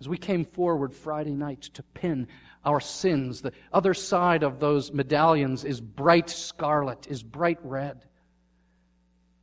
As 0.00 0.08
we 0.08 0.16
came 0.16 0.44
forward 0.44 0.94
Friday 0.94 1.34
night 1.34 1.62
to 1.74 1.82
pin 1.82 2.28
our 2.64 2.80
sins, 2.80 3.42
the 3.42 3.52
other 3.72 3.94
side 3.94 4.44
of 4.44 4.60
those 4.60 4.92
medallions 4.92 5.64
is 5.64 5.80
bright 5.80 6.30
scarlet, 6.30 7.08
is 7.10 7.24
bright 7.24 7.58
red. 7.64 8.04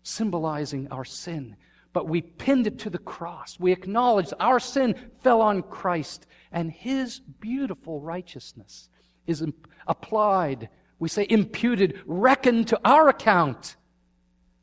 symbolizing 0.04 0.88
our 0.91 1.04
sin. 1.04 1.58
But 1.91 2.08
we 2.08 2.22
pinned 2.22 2.68
it 2.68 2.80
to 2.80 2.89
the 2.89 3.00
cross. 3.00 3.60
We 3.60 3.72
acknowledged 3.72 4.34
our 4.39 4.60
sin 4.60 4.96
fell 5.24 5.41
on 5.41 5.63
Christ, 5.63 6.28
and 6.52 6.72
his 6.72 7.20
beautiful 7.39 8.00
righteousness 8.00 8.89
is 9.26 9.44
applied, 9.88 10.70
we 11.00 11.10
say 11.10 11.26
imputed, 11.30 12.02
reckoned 12.06 12.68
to 12.68 12.80
our 12.86 13.10
account 13.10 13.76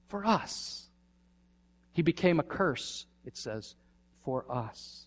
for 0.09 0.25
us. 0.25 0.82
He 1.93 2.03
became 2.03 2.41
a 2.41 2.43
curse, 2.43 3.07
it 3.25 3.37
says, 3.37 3.75
for 4.25 4.45
us. 4.51 5.07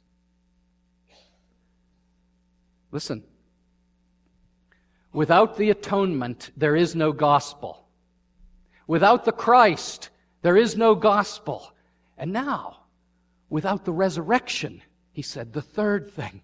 Listen. 2.91 3.23
Without 5.11 5.57
the 5.57 5.69
atonement, 5.69 6.51
there 6.57 6.75
is 6.75 6.95
no 6.95 7.11
gospel. 7.11 7.87
Without 8.87 9.25
the 9.25 9.31
Christ, 9.31 10.09
there 10.41 10.57
is 10.57 10.75
no 10.75 10.93
gospel. 10.93 11.73
And 12.17 12.31
now, 12.31 12.81
without 13.49 13.85
the 13.85 13.93
resurrection, 13.93 14.81
he 15.11 15.21
said, 15.21 15.53
the 15.53 15.61
third 15.61 16.11
thing, 16.11 16.41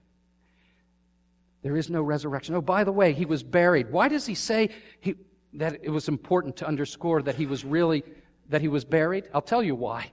there 1.62 1.78
is 1.78 1.90
no 1.90 2.02
resurrection. 2.02 2.56
Oh, 2.56 2.62
by 2.62 2.84
the 2.84 2.92
way, 2.92 3.14
he 3.14 3.26
was 3.26 3.44
buried. 3.44 3.92
Why 3.92 4.08
does 4.08 4.26
he 4.26 4.34
say 4.34 4.70
he, 5.00 5.16
that 5.54 5.80
it 5.84 5.90
was 5.90 6.08
important 6.08 6.58
to 6.58 6.68
underscore 6.68 7.22
that 7.22 7.36
he 7.36 7.46
was 7.46 7.64
really, 7.64 8.04
that 8.50 8.62
he 8.62 8.68
was 8.68 8.84
buried? 8.84 9.26
I'll 9.34 9.42
tell 9.42 9.62
you 9.62 9.76
why. 9.76 10.12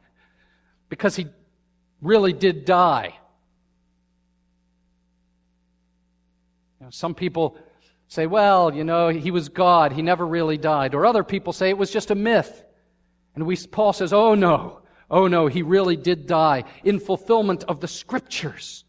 Because 0.89 1.17
he 1.17 1.27
really 2.01 2.33
did 2.33 2.65
die. 2.65 3.19
You 6.81 6.87
know, 6.87 6.91
some 6.91 7.15
people 7.15 7.59
say, 8.09 8.27
well, 8.27 8.75
you 8.75 8.85
know, 8.85 9.09
he 9.09 9.31
was 9.31 9.49
God. 9.49 9.93
He 9.93 10.03
never 10.03 10.27
really 10.27 10.57
died. 10.57 10.95
Or 10.95 11.05
other 11.05 11.25
people 11.25 11.53
say 11.53 11.69
it 11.69 11.79
was 11.79 11.91
just 11.91 12.11
a 12.11 12.15
myth. 12.15 12.65
And 13.35 13.47
we, 13.47 13.57
Paul 13.57 13.93
says, 13.93 14.13
oh 14.13 14.35
no, 14.35 14.81
oh 15.11 15.27
no, 15.27 15.47
he 15.47 15.63
really 15.63 15.97
did 15.97 16.27
die 16.27 16.65
in 16.85 16.99
fulfillment 16.99 17.65
of 17.65 17.81
the 17.81 17.89
scriptures. 17.89 18.85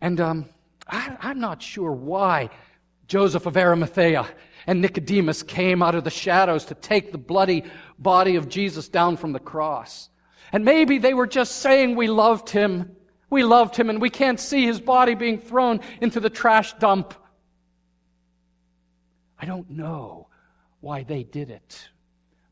And 0.00 0.20
um, 0.20 0.48
I, 0.88 1.16
I'm 1.20 1.40
not 1.40 1.62
sure 1.62 1.92
why 1.92 2.50
Joseph 3.06 3.46
of 3.46 3.56
Arimathea 3.56 4.26
and 4.66 4.80
Nicodemus 4.80 5.42
came 5.42 5.82
out 5.82 5.94
of 5.94 6.04
the 6.04 6.10
shadows 6.10 6.64
to 6.66 6.74
take 6.74 7.12
the 7.12 7.18
bloody 7.18 7.64
body 7.98 8.36
of 8.36 8.48
Jesus 8.48 8.88
down 8.88 9.16
from 9.16 9.32
the 9.32 9.38
cross. 9.38 10.08
And 10.52 10.64
maybe 10.64 10.98
they 10.98 11.14
were 11.14 11.26
just 11.26 11.56
saying 11.56 11.96
we 11.96 12.08
loved 12.08 12.50
him. 12.50 12.94
We 13.30 13.42
loved 13.42 13.74
him 13.74 13.88
and 13.88 14.00
we 14.00 14.10
can't 14.10 14.38
see 14.38 14.66
his 14.66 14.80
body 14.80 15.14
being 15.14 15.38
thrown 15.38 15.80
into 16.02 16.20
the 16.20 16.28
trash 16.28 16.74
dump. 16.74 17.14
I 19.38 19.46
don't 19.46 19.70
know 19.70 20.28
why 20.80 21.02
they 21.02 21.24
did 21.24 21.50
it, 21.50 21.88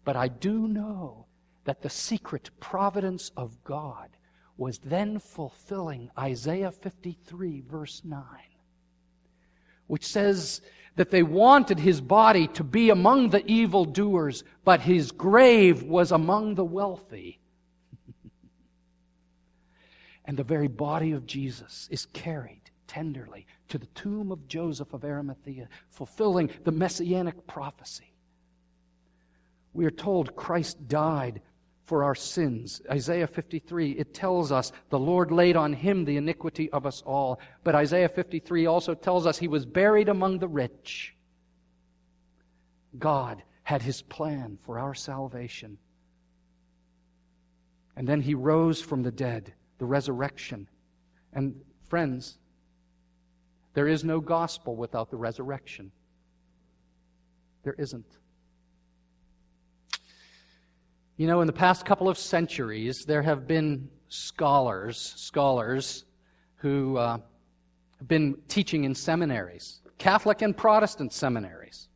but 0.04 0.16
I 0.16 0.28
do 0.28 0.66
know 0.66 1.26
that 1.64 1.82
the 1.82 1.90
secret 1.90 2.50
providence 2.58 3.30
of 3.36 3.62
God 3.62 4.08
was 4.56 4.78
then 4.78 5.18
fulfilling 5.18 6.10
Isaiah 6.18 6.70
53, 6.70 7.60
verse 7.60 8.02
9, 8.04 8.22
which 9.86 10.06
says 10.06 10.62
that 10.96 11.10
they 11.10 11.22
wanted 11.22 11.78
his 11.78 12.00
body 12.00 12.46
to 12.48 12.64
be 12.64 12.90
among 12.90 13.30
the 13.30 13.46
evildoers, 13.46 14.44
but 14.64 14.80
his 14.80 15.12
grave 15.12 15.82
was 15.82 16.12
among 16.12 16.54
the 16.54 16.64
wealthy. 16.64 17.39
And 20.30 20.38
the 20.38 20.44
very 20.44 20.68
body 20.68 21.10
of 21.10 21.26
Jesus 21.26 21.88
is 21.90 22.06
carried 22.06 22.62
tenderly 22.86 23.48
to 23.68 23.78
the 23.78 23.86
tomb 23.96 24.30
of 24.30 24.46
Joseph 24.46 24.94
of 24.94 25.04
Arimathea, 25.04 25.68
fulfilling 25.88 26.50
the 26.62 26.70
messianic 26.70 27.48
prophecy. 27.48 28.12
We 29.72 29.86
are 29.86 29.90
told 29.90 30.36
Christ 30.36 30.86
died 30.86 31.42
for 31.82 32.04
our 32.04 32.14
sins. 32.14 32.80
Isaiah 32.88 33.26
53, 33.26 33.90
it 33.90 34.14
tells 34.14 34.52
us 34.52 34.70
the 34.88 35.00
Lord 35.00 35.32
laid 35.32 35.56
on 35.56 35.72
him 35.72 36.04
the 36.04 36.16
iniquity 36.16 36.70
of 36.70 36.86
us 36.86 37.02
all. 37.04 37.40
But 37.64 37.74
Isaiah 37.74 38.08
53 38.08 38.66
also 38.66 38.94
tells 38.94 39.26
us 39.26 39.36
he 39.36 39.48
was 39.48 39.66
buried 39.66 40.08
among 40.08 40.38
the 40.38 40.46
rich. 40.46 41.16
God 42.96 43.42
had 43.64 43.82
his 43.82 44.00
plan 44.00 44.58
for 44.64 44.78
our 44.78 44.94
salvation. 44.94 45.78
And 47.96 48.06
then 48.06 48.20
he 48.20 48.34
rose 48.34 48.80
from 48.80 49.02
the 49.02 49.10
dead, 49.10 49.54
the 49.80 49.86
resurrection. 49.86 50.68
And 51.32 51.60
friends, 51.88 52.38
there 53.74 53.88
is 53.88 54.04
no 54.04 54.20
gospel 54.20 54.76
without 54.76 55.10
the 55.10 55.16
resurrection. 55.16 55.90
There 57.64 57.74
isn't. 57.78 58.06
You 61.16 61.26
know, 61.26 61.40
in 61.40 61.46
the 61.46 61.52
past 61.52 61.84
couple 61.84 62.08
of 62.08 62.16
centuries, 62.16 63.04
there 63.06 63.22
have 63.22 63.46
been 63.46 63.88
scholars, 64.08 65.14
scholars 65.16 66.04
who 66.56 66.96
uh, 66.98 67.18
have 67.98 68.08
been 68.08 68.36
teaching 68.48 68.84
in 68.84 68.94
seminaries, 68.94 69.80
Catholic 69.98 70.42
and 70.42 70.56
Protestant 70.56 71.12
seminaries. 71.12 71.89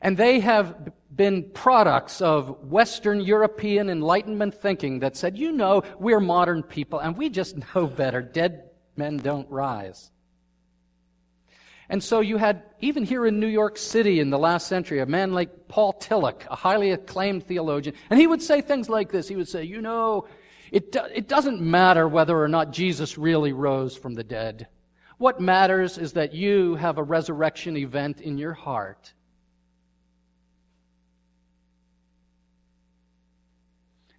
And 0.00 0.16
they 0.16 0.40
have 0.40 0.92
been 1.14 1.50
products 1.50 2.20
of 2.22 2.64
Western 2.64 3.20
European 3.20 3.90
Enlightenment 3.90 4.54
thinking 4.54 5.00
that 5.00 5.16
said, 5.16 5.36
you 5.36 5.52
know, 5.52 5.82
we're 5.98 6.20
modern 6.20 6.62
people 6.62 6.98
and 6.98 7.16
we 7.16 7.28
just 7.28 7.56
know 7.74 7.86
better. 7.86 8.22
Dead 8.22 8.70
men 8.96 9.18
don't 9.18 9.48
rise. 9.50 10.10
And 11.90 12.02
so 12.02 12.20
you 12.20 12.36
had, 12.36 12.62
even 12.80 13.04
here 13.04 13.26
in 13.26 13.40
New 13.40 13.48
York 13.48 13.76
City 13.76 14.20
in 14.20 14.30
the 14.30 14.38
last 14.38 14.68
century, 14.68 15.00
a 15.00 15.06
man 15.06 15.32
like 15.32 15.66
Paul 15.66 15.92
Tillich, 15.94 16.46
a 16.48 16.54
highly 16.54 16.92
acclaimed 16.92 17.44
theologian, 17.44 17.96
and 18.08 18.20
he 18.20 18.28
would 18.28 18.40
say 18.40 18.60
things 18.60 18.88
like 18.88 19.10
this. 19.10 19.26
He 19.26 19.34
would 19.34 19.48
say, 19.48 19.64
you 19.64 19.80
know, 19.80 20.28
it, 20.70 20.92
do, 20.92 21.00
it 21.12 21.26
doesn't 21.26 21.60
matter 21.60 22.06
whether 22.06 22.40
or 22.40 22.46
not 22.46 22.70
Jesus 22.70 23.18
really 23.18 23.52
rose 23.52 23.96
from 23.96 24.14
the 24.14 24.22
dead. 24.22 24.68
What 25.18 25.40
matters 25.40 25.98
is 25.98 26.12
that 26.12 26.32
you 26.32 26.76
have 26.76 26.96
a 26.96 27.02
resurrection 27.02 27.76
event 27.76 28.20
in 28.20 28.38
your 28.38 28.54
heart. 28.54 29.12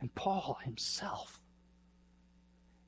And 0.02 0.14
Paul 0.16 0.58
himself 0.64 1.40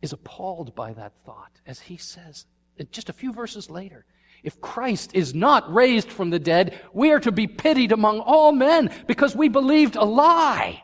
is 0.01 0.11
appalled 0.11 0.75
by 0.75 0.93
that 0.93 1.13
thought 1.25 1.61
as 1.65 1.79
he 1.79 1.95
says, 1.95 2.45
just 2.91 3.07
a 3.07 3.13
few 3.13 3.31
verses 3.31 3.69
later, 3.69 4.05
if 4.43 4.59
Christ 4.59 5.11
is 5.13 5.33
not 5.33 5.73
raised 5.73 6.09
from 6.09 6.31
the 6.31 6.39
dead, 6.39 6.77
we 6.91 7.11
are 7.11 7.19
to 7.21 7.31
be 7.31 7.47
pitied 7.47 7.93
among 7.93 8.19
all 8.19 8.51
men 8.51 8.91
because 9.07 9.35
we 9.35 9.47
believed 9.47 9.95
a 9.95 10.03
lie. 10.03 10.83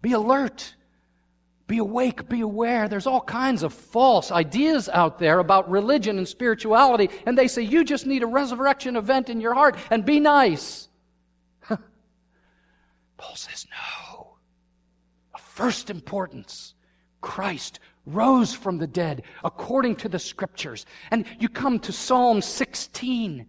Be 0.00 0.12
alert. 0.12 0.74
Be 1.66 1.78
awake, 1.78 2.28
be 2.28 2.42
aware. 2.42 2.86
There's 2.88 3.08
all 3.08 3.20
kinds 3.20 3.64
of 3.64 3.74
false 3.74 4.30
ideas 4.30 4.88
out 4.88 5.18
there 5.18 5.40
about 5.40 5.68
religion 5.68 6.16
and 6.16 6.28
spirituality, 6.28 7.10
and 7.26 7.36
they 7.36 7.48
say 7.48 7.62
you 7.62 7.84
just 7.84 8.06
need 8.06 8.22
a 8.22 8.26
resurrection 8.26 8.94
event 8.94 9.28
in 9.28 9.40
your 9.40 9.52
heart 9.52 9.76
and 9.90 10.04
be 10.04 10.20
nice. 10.20 10.88
Paul 13.16 13.36
says 13.36 13.66
no. 13.70 14.36
Of 15.34 15.40
first 15.40 15.90
importance, 15.90 16.74
Christ 17.20 17.80
rose 18.04 18.54
from 18.54 18.78
the 18.78 18.86
dead 18.86 19.22
according 19.44 19.96
to 19.96 20.08
the 20.08 20.18
scriptures. 20.18 20.86
And 21.10 21.24
you 21.38 21.48
come 21.48 21.78
to 21.80 21.92
Psalm 21.92 22.40
16, 22.40 23.46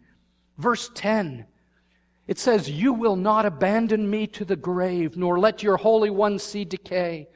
verse 0.58 0.90
10. 0.96 1.46
It 2.28 2.40
says, 2.40 2.70
You 2.70 2.94
will 2.94 3.16
not 3.16 3.46
abandon 3.46 4.10
me 4.10 4.28
to 4.28 4.46
the 4.46 4.56
grave, 4.56 5.16
nor 5.16 5.40
let 5.40 5.64
your 5.64 5.78
Holy 5.78 6.10
One 6.10 6.40
see 6.40 6.66
decay. 6.66 7.30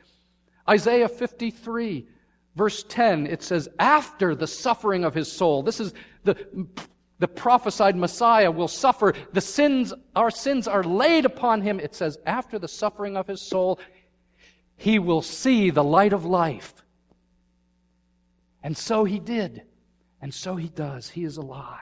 Isaiah 0.70 1.10
53, 1.10 2.08
verse 2.56 2.84
10, 2.88 3.28
it 3.28 3.42
says, 3.42 3.70
After 3.80 4.36
the 4.36 4.48
suffering 4.48 5.06
of 5.06 5.14
his 5.14 5.32
soul, 5.32 5.64
this 5.64 5.80
is 5.80 5.94
the, 6.24 6.36
the 7.22 7.28
prophesied 7.28 7.96
Messiah 7.96 8.50
will 8.50 8.68
suffer. 8.68 9.14
The 9.32 9.42
sins, 9.42 9.94
our 10.16 10.32
sins 10.32 10.68
are 10.68 10.84
laid 10.84 11.24
upon 11.24 11.62
him. 11.62 11.80
It 11.80 11.94
says, 11.94 12.18
After 12.26 12.58
the 12.58 12.68
suffering 12.68 13.16
of 13.16 13.28
his 13.28 13.40
soul, 13.42 13.80
he 14.76 14.98
will 14.98 15.22
see 15.22 15.70
the 15.70 15.84
light 15.84 16.14
of 16.14 16.26
life. 16.26 16.74
And 18.64 18.76
so 18.76 19.04
he 19.04 19.20
did. 19.20 19.62
And 20.20 20.34
so 20.34 20.56
he 20.56 20.68
does. 20.70 21.12
He 21.12 21.24
is 21.24 21.38
alive. 21.38 21.78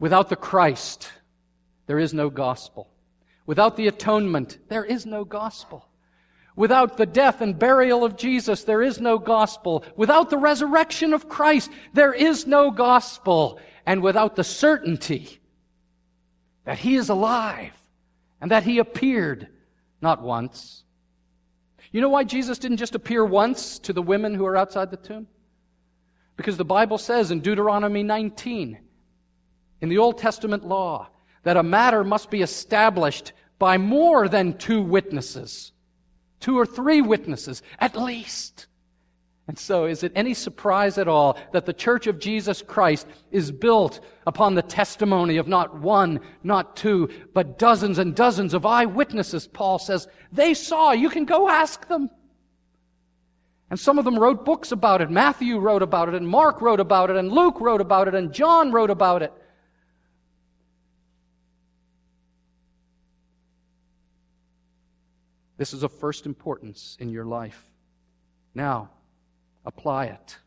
Without 0.00 0.28
the 0.28 0.34
Christ, 0.34 1.08
there 1.86 2.00
is 2.00 2.12
no 2.12 2.28
gospel. 2.28 2.88
Without 3.46 3.76
the 3.76 3.86
atonement, 3.86 4.58
there 4.68 4.84
is 4.84 5.06
no 5.06 5.24
gospel. 5.24 5.86
Without 6.54 6.96
the 6.96 7.06
death 7.06 7.40
and 7.40 7.58
burial 7.58 8.04
of 8.04 8.16
Jesus, 8.16 8.64
there 8.64 8.82
is 8.82 9.00
no 9.00 9.18
gospel. 9.18 9.84
Without 9.96 10.28
the 10.28 10.36
resurrection 10.36 11.14
of 11.14 11.28
Christ, 11.28 11.70
there 11.94 12.12
is 12.12 12.46
no 12.46 12.70
gospel. 12.70 13.58
And 13.86 14.02
without 14.02 14.36
the 14.36 14.44
certainty 14.44 15.40
that 16.64 16.78
He 16.78 16.96
is 16.96 17.08
alive 17.08 17.72
and 18.40 18.50
that 18.50 18.64
He 18.64 18.78
appeared 18.78 19.48
not 20.00 20.22
once, 20.22 20.84
you 21.90 22.00
know 22.00 22.08
why 22.08 22.24
Jesus 22.24 22.58
didn't 22.58 22.78
just 22.78 22.94
appear 22.94 23.24
once 23.24 23.78
to 23.80 23.92
the 23.92 24.02
women 24.02 24.34
who 24.34 24.46
are 24.46 24.56
outside 24.56 24.90
the 24.90 24.96
tomb? 24.96 25.26
Because 26.36 26.56
the 26.56 26.64
Bible 26.64 26.98
says 26.98 27.30
in 27.30 27.40
Deuteronomy 27.40 28.02
19, 28.02 28.78
in 29.80 29.88
the 29.88 29.98
Old 29.98 30.18
Testament 30.18 30.64
law, 30.64 31.08
that 31.42 31.56
a 31.56 31.62
matter 31.62 32.04
must 32.04 32.30
be 32.30 32.42
established 32.42 33.32
by 33.58 33.78
more 33.78 34.28
than 34.28 34.56
two 34.56 34.80
witnesses. 34.80 35.72
Two 36.42 36.58
or 36.58 36.66
three 36.66 37.00
witnesses, 37.00 37.62
at 37.78 37.96
least. 37.96 38.66
And 39.48 39.58
so, 39.58 39.86
is 39.86 40.02
it 40.02 40.12
any 40.14 40.34
surprise 40.34 40.98
at 40.98 41.08
all 41.08 41.38
that 41.52 41.66
the 41.66 41.72
Church 41.72 42.06
of 42.06 42.18
Jesus 42.18 42.62
Christ 42.62 43.06
is 43.30 43.50
built 43.50 44.00
upon 44.26 44.54
the 44.54 44.62
testimony 44.62 45.36
of 45.36 45.48
not 45.48 45.78
one, 45.78 46.20
not 46.42 46.76
two, 46.76 47.08
but 47.32 47.58
dozens 47.58 47.98
and 47.98 48.14
dozens 48.14 48.54
of 48.54 48.66
eyewitnesses? 48.66 49.46
Paul 49.46 49.78
says, 49.78 50.08
they 50.32 50.52
saw. 50.52 50.92
You 50.92 51.10
can 51.10 51.24
go 51.24 51.48
ask 51.48 51.86
them. 51.88 52.10
And 53.70 53.80
some 53.80 53.98
of 53.98 54.04
them 54.04 54.18
wrote 54.18 54.44
books 54.44 54.70
about 54.70 55.00
it. 55.00 55.10
Matthew 55.10 55.58
wrote 55.58 55.82
about 55.82 56.08
it, 56.08 56.14
and 56.14 56.28
Mark 56.28 56.60
wrote 56.60 56.80
about 56.80 57.08
it, 57.08 57.16
and 57.16 57.32
Luke 57.32 57.60
wrote 57.60 57.80
about 57.80 58.06
it, 58.06 58.14
and 58.14 58.32
John 58.32 58.70
wrote 58.70 58.90
about 58.90 59.22
it. 59.22 59.32
This 65.62 65.72
is 65.72 65.84
of 65.84 65.92
first 65.92 66.26
importance 66.26 66.96
in 66.98 67.08
your 67.08 67.24
life. 67.24 67.70
Now, 68.52 68.90
apply 69.64 70.06
it. 70.06 70.38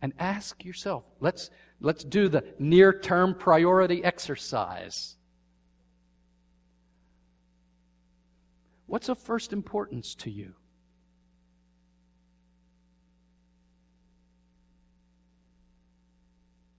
And 0.00 0.12
ask 0.18 0.64
yourself, 0.64 1.04
let's, 1.20 1.50
let's 1.80 2.02
do 2.02 2.26
the 2.26 2.42
near 2.58 2.92
term 2.92 3.32
priority 3.32 4.02
exercise. 4.02 5.14
What's 8.86 9.08
of 9.08 9.20
first 9.20 9.52
importance 9.52 10.16
to 10.16 10.32
you? 10.32 10.54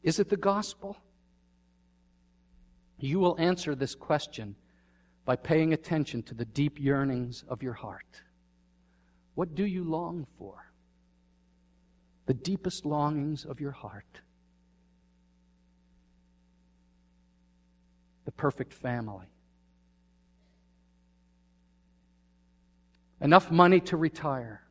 Is 0.03 0.19
it 0.19 0.27
the 0.27 0.35
gospel? 0.35 0.97
You 2.99 3.21
will 3.21 3.37
answer 3.39 3.75
this 3.75 3.95
question 3.95 4.57
by 5.25 5.35
paying 5.35 5.73
attention 5.73 6.23
to 6.23 6.33
the 6.33 6.45
deep 6.45 6.79
yearnings 6.79 7.43
of 7.47 7.63
your 7.63 7.73
heart. 7.73 8.21
What 9.35 9.55
do 9.55 9.65
you 9.65 9.83
long 9.83 10.27
for? 10.37 10.73
the 12.25 12.33
deepest 12.33 12.85
longings 12.85 13.45
of 13.45 13.59
your 13.59 13.71
heart. 13.71 14.21
The 18.25 18.31
perfect 18.31 18.73
family. 18.73 19.27
Enough 23.19 23.51
money 23.51 23.79
to 23.81 23.97
retire. 23.97 24.61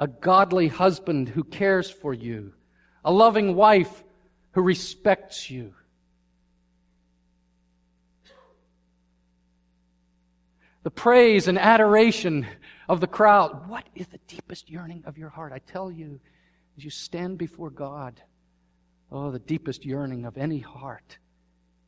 A 0.00 0.06
godly 0.06 0.68
husband 0.68 1.28
who 1.28 1.44
cares 1.44 1.90
for 1.90 2.12
you. 2.12 2.52
A 3.04 3.12
loving 3.12 3.54
wife 3.54 4.04
who 4.52 4.62
respects 4.62 5.50
you. 5.50 5.74
The 10.86 10.90
praise 10.92 11.48
and 11.48 11.58
adoration 11.58 12.46
of 12.88 13.00
the 13.00 13.08
crowd. 13.08 13.68
What 13.68 13.88
is 13.96 14.06
the 14.06 14.20
deepest 14.28 14.70
yearning 14.70 15.02
of 15.04 15.18
your 15.18 15.30
heart? 15.30 15.52
I 15.52 15.58
tell 15.58 15.90
you, 15.90 16.20
as 16.78 16.84
you 16.84 16.90
stand 16.90 17.38
before 17.38 17.70
God, 17.70 18.22
oh, 19.10 19.32
the 19.32 19.40
deepest 19.40 19.84
yearning 19.84 20.24
of 20.26 20.38
any 20.38 20.60
heart 20.60 21.18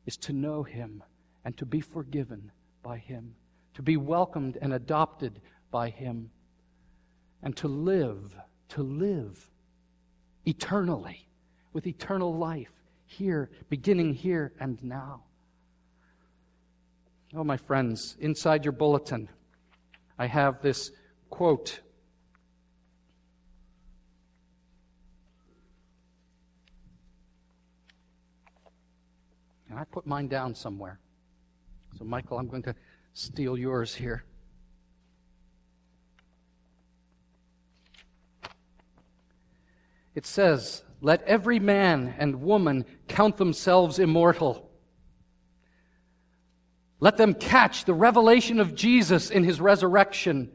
is 0.06 0.16
to 0.16 0.32
know 0.32 0.64
Him 0.64 1.04
and 1.44 1.56
to 1.58 1.64
be 1.64 1.80
forgiven 1.80 2.50
by 2.82 2.98
Him, 2.98 3.36
to 3.74 3.82
be 3.82 3.96
welcomed 3.96 4.58
and 4.60 4.72
adopted 4.72 5.40
by 5.70 5.90
Him, 5.90 6.32
and 7.44 7.56
to 7.58 7.68
live, 7.68 8.34
to 8.70 8.82
live 8.82 9.48
eternally 10.44 11.28
with 11.72 11.86
eternal 11.86 12.36
life 12.36 12.72
here, 13.06 13.48
beginning 13.68 14.12
here 14.14 14.54
and 14.58 14.82
now. 14.82 15.22
Oh, 17.34 17.44
my 17.44 17.58
friends, 17.58 18.16
inside 18.20 18.64
your 18.64 18.72
bulletin, 18.72 19.28
I 20.18 20.26
have 20.26 20.62
this 20.62 20.90
quote. 21.28 21.80
And 29.68 29.78
I 29.78 29.84
put 29.84 30.06
mine 30.06 30.28
down 30.28 30.54
somewhere. 30.54 30.98
So, 31.98 32.04
Michael, 32.04 32.38
I'm 32.38 32.48
going 32.48 32.62
to 32.62 32.74
steal 33.12 33.58
yours 33.58 33.94
here. 33.94 34.24
It 40.14 40.24
says, 40.24 40.82
Let 41.02 41.22
every 41.24 41.58
man 41.58 42.14
and 42.18 42.40
woman 42.40 42.86
count 43.06 43.36
themselves 43.36 43.98
immortal 43.98 44.67
let 47.00 47.16
them 47.16 47.34
catch 47.34 47.84
the 47.84 47.94
revelation 47.94 48.58
of 48.58 48.74
Jesus 48.74 49.30
in 49.30 49.44
his 49.44 49.60
resurrection. 49.60 50.50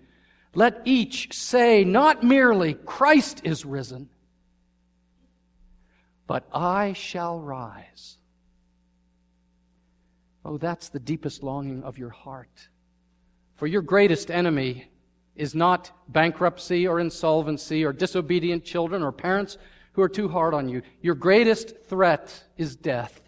Let 0.54 0.82
each 0.86 1.34
say 1.34 1.84
not 1.84 2.24
merely, 2.24 2.74
Christ 2.74 3.42
is 3.44 3.66
risen, 3.66 4.10
but 6.28 6.48
I 6.54 6.94
shall 6.94 7.40
rise. 7.40 8.18
Oh, 10.46 10.58
that's 10.58 10.90
the 10.90 11.00
deepest 11.00 11.44
longing 11.44 11.84
of 11.84 11.98
your 11.98 12.10
heart. 12.10 12.68
For 13.56 13.66
your 13.66 13.82
greatest 13.82 14.30
enemy 14.30 14.90
is 15.36 15.56
not 15.56 15.92
bankruptcy 16.10 16.86
or 16.86 17.00
insolvency 17.00 17.86
or 17.86 17.94
disobedient 17.94 18.66
children 18.66 19.02
or 19.02 19.14
parents 19.14 19.58
who 19.94 20.02
are 20.02 20.10
too 20.10 20.28
hard 20.28 20.54
on 20.54 20.68
you. 20.68 20.82
Your 21.02 21.16
greatest 21.16 21.86
threat 21.86 22.44
is 22.58 22.76
death 22.76 23.22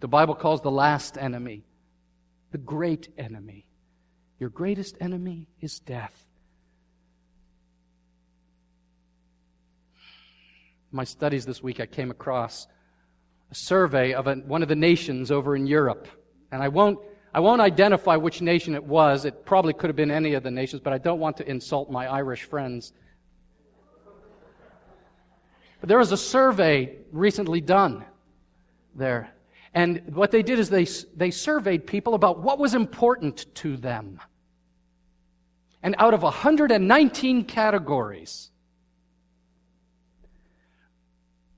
what 0.00 0.08
the 0.08 0.08
Bible 0.08 0.34
calls 0.34 0.62
the 0.62 0.70
last 0.70 1.18
enemy, 1.18 1.62
the 2.52 2.58
great 2.58 3.10
enemy. 3.18 3.66
Your 4.38 4.48
greatest 4.48 4.96
enemy 4.98 5.46
is 5.60 5.78
death. 5.78 6.26
In 10.90 10.96
my 10.96 11.04
studies 11.04 11.44
this 11.44 11.62
week, 11.62 11.80
I 11.80 11.86
came 11.86 12.10
across 12.10 12.66
a 13.50 13.54
survey 13.54 14.14
of 14.14 14.26
a, 14.26 14.36
one 14.36 14.62
of 14.62 14.68
the 14.70 14.74
nations 14.74 15.30
over 15.30 15.54
in 15.54 15.66
Europe. 15.66 16.08
And 16.50 16.62
I 16.62 16.68
won't, 16.68 16.98
I 17.34 17.40
won't 17.40 17.60
identify 17.60 18.16
which 18.16 18.40
nation 18.40 18.74
it 18.74 18.84
was. 18.84 19.26
It 19.26 19.44
probably 19.44 19.74
could 19.74 19.90
have 19.90 19.96
been 19.96 20.10
any 20.10 20.32
of 20.32 20.42
the 20.42 20.50
nations, 20.50 20.80
but 20.82 20.94
I 20.94 20.98
don't 20.98 21.20
want 21.20 21.36
to 21.36 21.46
insult 21.46 21.90
my 21.90 22.06
Irish 22.06 22.44
friends. 22.44 22.94
But 25.80 25.90
there 25.90 25.98
was 25.98 26.10
a 26.10 26.16
survey 26.16 26.96
recently 27.12 27.60
done 27.60 28.06
there. 28.94 29.34
And 29.72 30.02
what 30.14 30.30
they 30.30 30.42
did 30.42 30.58
is 30.58 30.68
they, 30.68 30.86
they 31.16 31.30
surveyed 31.30 31.86
people 31.86 32.14
about 32.14 32.42
what 32.42 32.58
was 32.58 32.74
important 32.74 33.46
to 33.56 33.76
them. 33.76 34.20
And 35.82 35.94
out 35.98 36.12
of 36.12 36.22
119 36.22 37.44
categories, 37.44 38.50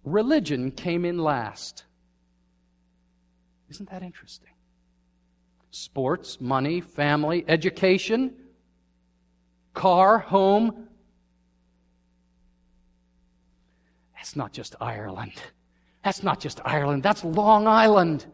religion 0.04 0.70
came 0.70 1.04
in 1.04 1.18
last. 1.18 1.84
Isn't 3.70 3.90
that 3.90 4.02
interesting? 4.02 4.50
Sports, 5.70 6.40
money, 6.40 6.82
family, 6.82 7.44
education, 7.48 8.34
car, 9.72 10.18
home. 10.18 10.88
That's 14.14 14.36
not 14.36 14.52
just 14.52 14.76
Ireland. 14.80 15.32
That's 16.02 16.22
not 16.22 16.40
just 16.40 16.60
Ireland, 16.64 17.02
that's 17.02 17.24
Long 17.24 17.66
Island. 17.66 18.26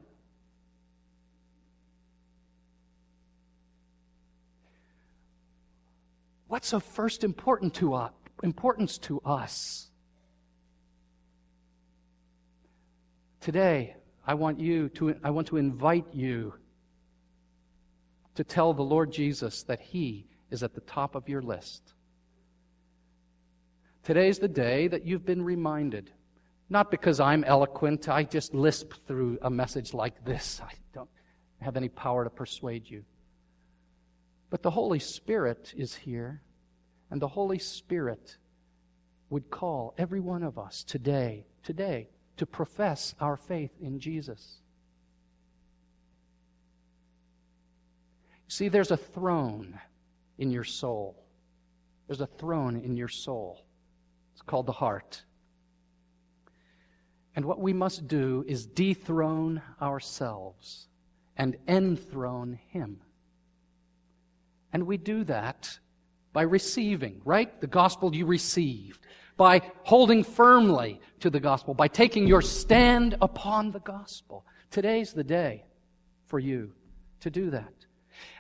What's 6.46 6.72
of 6.72 6.82
first 6.82 7.24
important 7.24 7.74
to 7.74 7.92
us, 7.92 8.12
importance 8.42 8.96
to 8.98 9.20
us? 9.20 9.90
Today, 13.40 13.96
I 14.26 14.34
want 14.34 14.58
you 14.58 14.88
to 14.90 15.14
I 15.22 15.30
want 15.30 15.46
to 15.48 15.58
invite 15.58 16.06
you 16.12 16.54
to 18.34 18.44
tell 18.44 18.72
the 18.72 18.82
Lord 18.82 19.12
Jesus 19.12 19.62
that 19.64 19.80
he 19.80 20.26
is 20.50 20.62
at 20.62 20.74
the 20.74 20.80
top 20.82 21.14
of 21.14 21.28
your 21.28 21.42
list. 21.42 21.94
Today's 24.02 24.38
the 24.38 24.48
day 24.48 24.88
that 24.88 25.04
you've 25.04 25.26
been 25.26 25.44
reminded 25.44 26.10
not 26.70 26.90
because 26.90 27.20
I'm 27.20 27.44
eloquent, 27.44 28.08
I 28.08 28.24
just 28.24 28.54
lisp 28.54 28.92
through 29.06 29.38
a 29.42 29.50
message 29.50 29.94
like 29.94 30.24
this. 30.24 30.60
I 30.62 30.72
don't 30.92 31.08
have 31.60 31.76
any 31.76 31.88
power 31.88 32.24
to 32.24 32.30
persuade 32.30 32.88
you. 32.88 33.04
But 34.50 34.62
the 34.62 34.70
Holy 34.70 34.98
Spirit 34.98 35.72
is 35.76 35.94
here, 35.94 36.42
and 37.10 37.20
the 37.20 37.28
Holy 37.28 37.58
Spirit 37.58 38.36
would 39.30 39.50
call 39.50 39.94
every 39.98 40.20
one 40.20 40.42
of 40.42 40.58
us 40.58 40.84
today, 40.84 41.46
today, 41.62 42.08
to 42.36 42.46
profess 42.46 43.14
our 43.20 43.36
faith 43.36 43.72
in 43.80 43.98
Jesus. 43.98 44.60
See, 48.48 48.68
there's 48.68 48.90
a 48.90 48.96
throne 48.96 49.78
in 50.38 50.50
your 50.50 50.64
soul. 50.64 51.22
There's 52.06 52.22
a 52.22 52.26
throne 52.26 52.76
in 52.76 52.96
your 52.96 53.08
soul. 53.08 53.66
It's 54.32 54.42
called 54.42 54.66
the 54.66 54.72
heart. 54.72 55.22
And 57.38 57.44
what 57.44 57.60
we 57.60 57.72
must 57.72 58.08
do 58.08 58.44
is 58.48 58.66
dethrone 58.66 59.62
ourselves 59.80 60.88
and 61.36 61.56
enthrone 61.68 62.58
Him. 62.70 62.98
And 64.72 64.88
we 64.88 64.96
do 64.96 65.22
that 65.22 65.78
by 66.32 66.42
receiving, 66.42 67.20
right? 67.24 67.60
The 67.60 67.68
gospel 67.68 68.12
you 68.12 68.26
received, 68.26 69.06
by 69.36 69.62
holding 69.84 70.24
firmly 70.24 71.00
to 71.20 71.30
the 71.30 71.38
gospel, 71.38 71.74
by 71.74 71.86
taking 71.86 72.26
your 72.26 72.42
stand 72.42 73.16
upon 73.22 73.70
the 73.70 73.78
gospel. 73.78 74.44
Today's 74.72 75.12
the 75.12 75.22
day 75.22 75.62
for 76.26 76.40
you 76.40 76.72
to 77.20 77.30
do 77.30 77.50
that. 77.50 77.72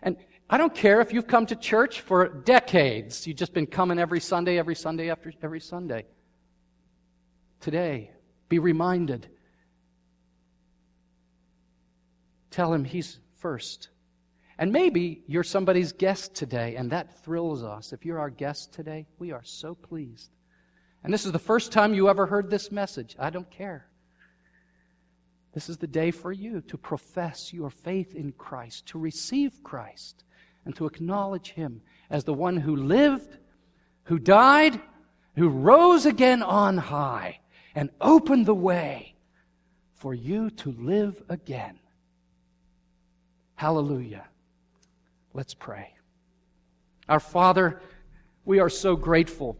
And 0.02 0.16
I 0.50 0.58
don't 0.58 0.74
care 0.74 1.00
if 1.00 1.12
you've 1.12 1.28
come 1.28 1.46
to 1.46 1.54
church 1.54 2.00
for 2.00 2.26
decades. 2.26 3.28
You've 3.28 3.36
just 3.36 3.54
been 3.54 3.68
coming 3.68 4.00
every 4.00 4.18
Sunday, 4.18 4.58
every 4.58 4.74
Sunday 4.74 5.08
after 5.08 5.32
every 5.40 5.60
Sunday. 5.60 6.04
Today, 7.60 8.10
be 8.48 8.58
reminded. 8.58 9.28
Tell 12.50 12.72
him 12.72 12.84
he's 12.84 13.18
first. 13.36 13.88
And 14.58 14.72
maybe 14.72 15.22
you're 15.26 15.44
somebody's 15.44 15.92
guest 15.92 16.34
today, 16.34 16.76
and 16.76 16.90
that 16.90 17.22
thrills 17.22 17.62
us. 17.62 17.92
If 17.92 18.04
you're 18.04 18.18
our 18.18 18.30
guest 18.30 18.72
today, 18.72 19.06
we 19.18 19.30
are 19.30 19.44
so 19.44 19.74
pleased. 19.74 20.30
And 21.04 21.14
this 21.14 21.24
is 21.24 21.32
the 21.32 21.38
first 21.38 21.70
time 21.70 21.94
you 21.94 22.08
ever 22.08 22.26
heard 22.26 22.50
this 22.50 22.72
message. 22.72 23.14
I 23.18 23.30
don't 23.30 23.48
care. 23.50 23.86
This 25.52 25.68
is 25.68 25.78
the 25.78 25.86
day 25.86 26.10
for 26.10 26.32
you 26.32 26.60
to 26.62 26.76
profess 26.76 27.52
your 27.52 27.70
faith 27.70 28.14
in 28.14 28.32
Christ, 28.32 28.86
to 28.86 28.98
receive 28.98 29.62
Christ, 29.62 30.24
and 30.64 30.74
to 30.76 30.86
acknowledge 30.86 31.52
Him 31.52 31.80
as 32.10 32.24
the 32.24 32.34
one 32.34 32.56
who 32.56 32.76
lived, 32.76 33.38
who 34.04 34.18
died, 34.18 34.80
who 35.36 35.48
rose 35.48 36.04
again 36.04 36.42
on 36.42 36.76
high, 36.76 37.40
and 37.74 37.90
opened 38.00 38.46
the 38.46 38.54
way 38.54 39.14
for 39.94 40.14
you 40.14 40.50
to 40.50 40.72
live 40.72 41.22
again. 41.28 41.78
Hallelujah. 43.56 44.24
Let's 45.34 45.54
pray. 45.54 45.92
Our 47.08 47.20
Father, 47.20 47.80
we 48.44 48.60
are 48.60 48.68
so 48.68 48.96
grateful 48.96 49.56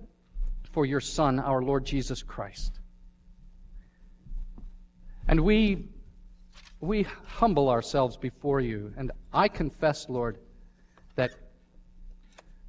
for 0.71 0.87
your 0.87 1.01
Son, 1.01 1.39
our 1.39 1.63
Lord 1.63 1.85
Jesus 1.85 2.23
Christ. 2.23 2.79
And 5.27 5.41
we, 5.41 5.89
we 6.81 7.03
humble 7.27 7.69
ourselves 7.69 8.17
before 8.17 8.61
you. 8.61 8.93
And 8.97 9.11
I 9.33 9.49
confess, 9.49 10.09
Lord, 10.09 10.39
that 11.17 11.33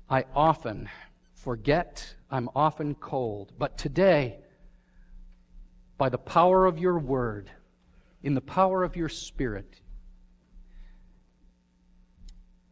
I 0.10 0.26
often 0.34 0.90
forget, 1.36 2.16
I'm 2.32 2.50
often 2.56 2.96
cold. 2.96 3.54
But 3.58 3.78
today, 3.78 4.40
by 6.00 6.08
the 6.08 6.18
power 6.18 6.66
of 6.66 6.80
your 6.80 6.97
word, 6.97 7.52
in 8.24 8.34
the 8.34 8.41
power 8.41 8.84
of 8.86 8.95
your 8.95 9.10
spirit, 9.10 9.82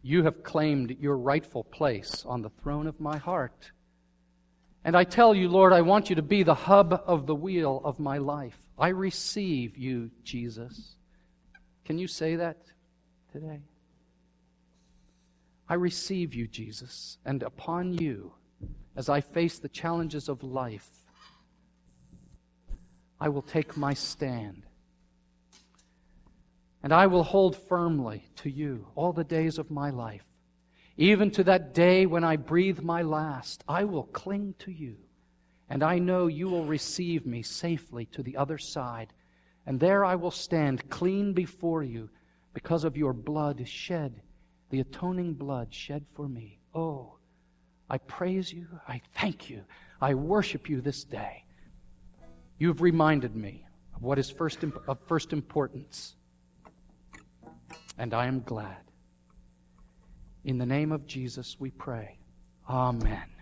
you 0.01 0.23
have 0.23 0.43
claimed 0.43 0.95
your 1.01 1.17
rightful 1.17 1.65
place 1.65 2.23
on 2.25 2.41
the 2.41 2.49
throne 2.49 2.87
of 2.87 3.01
my 3.01 3.17
heart. 3.17 3.71
And 4.85 4.95
I 4.95 5.03
tell 5.03 5.35
you, 5.35 5.49
Lord, 5.49 5.73
I 5.73 5.81
want 5.81 6.09
you 6.09 6.15
to 6.15 6.21
be 6.21 6.43
the 6.43 6.55
hub 6.55 7.03
of 7.05 7.27
the 7.27 7.35
wheel 7.35 7.81
of 7.83 7.99
my 7.99 8.17
life. 8.17 8.57
I 8.79 8.89
receive 8.89 9.77
you, 9.77 10.09
Jesus. 10.23 10.95
Can 11.83 11.99
you 11.99 12.07
say 12.07 12.37
that 12.37 12.57
today? 13.33 13.59
I 15.67 15.73
receive 15.73 16.33
you, 16.33 16.47
Jesus, 16.47 17.17
and 17.25 17.43
upon 17.43 17.93
you, 17.93 18.31
as 18.95 19.09
I 19.09 19.19
face 19.19 19.59
the 19.59 19.67
challenges 19.67 20.29
of 20.29 20.43
life, 20.43 21.06
I 23.19 23.29
will 23.29 23.41
take 23.41 23.75
my 23.77 23.93
stand 23.93 24.67
and 26.83 26.93
I 26.93 27.07
will 27.07 27.23
hold 27.23 27.55
firmly 27.55 28.27
to 28.37 28.49
you 28.49 28.87
all 28.95 29.11
the 29.11 29.23
days 29.23 29.57
of 29.57 29.71
my 29.71 29.89
life. 29.89 30.23
Even 30.95 31.31
to 31.31 31.43
that 31.43 31.73
day 31.73 32.05
when 32.05 32.23
I 32.23 32.37
breathe 32.37 32.79
my 32.79 33.01
last, 33.01 33.63
I 33.67 33.83
will 33.83 34.03
cling 34.03 34.55
to 34.59 34.71
you. 34.71 34.95
And 35.69 35.83
I 35.83 35.99
know 35.99 36.27
you 36.27 36.47
will 36.47 36.65
receive 36.65 37.25
me 37.25 37.41
safely 37.41 38.05
to 38.07 38.23
the 38.23 38.37
other 38.37 38.57
side. 38.57 39.11
And 39.65 39.79
there 39.79 40.05
I 40.05 40.15
will 40.15 40.31
stand 40.31 40.89
clean 40.89 41.33
before 41.33 41.83
you 41.83 42.09
because 42.53 42.85
of 42.85 42.95
your 42.95 43.11
blood 43.11 43.67
shed, 43.67 44.21
the 44.69 44.79
atoning 44.79 45.33
blood 45.33 45.73
shed 45.73 46.05
for 46.15 46.29
me. 46.29 46.59
Oh, 46.73 47.17
I 47.89 47.97
praise 47.97 48.53
you. 48.53 48.67
I 48.87 49.01
thank 49.13 49.49
you. 49.49 49.63
I 49.99 50.13
worship 50.13 50.69
you 50.69 50.79
this 50.79 51.03
day. 51.03 51.43
You 52.59 52.69
have 52.69 52.81
reminded 52.81 53.35
me 53.35 53.65
of 53.95 54.03
what 54.03 54.17
is 54.19 54.29
first 54.29 54.63
of 54.63 54.97
first 55.07 55.33
importance 55.33 56.15
and 57.97 58.13
I 58.13 58.27
am 58.27 58.41
glad. 58.41 58.77
In 60.43 60.57
the 60.57 60.65
name 60.65 60.91
of 60.91 61.07
Jesus, 61.07 61.57
we 61.59 61.71
pray. 61.71 62.19
Amen. 62.69 63.36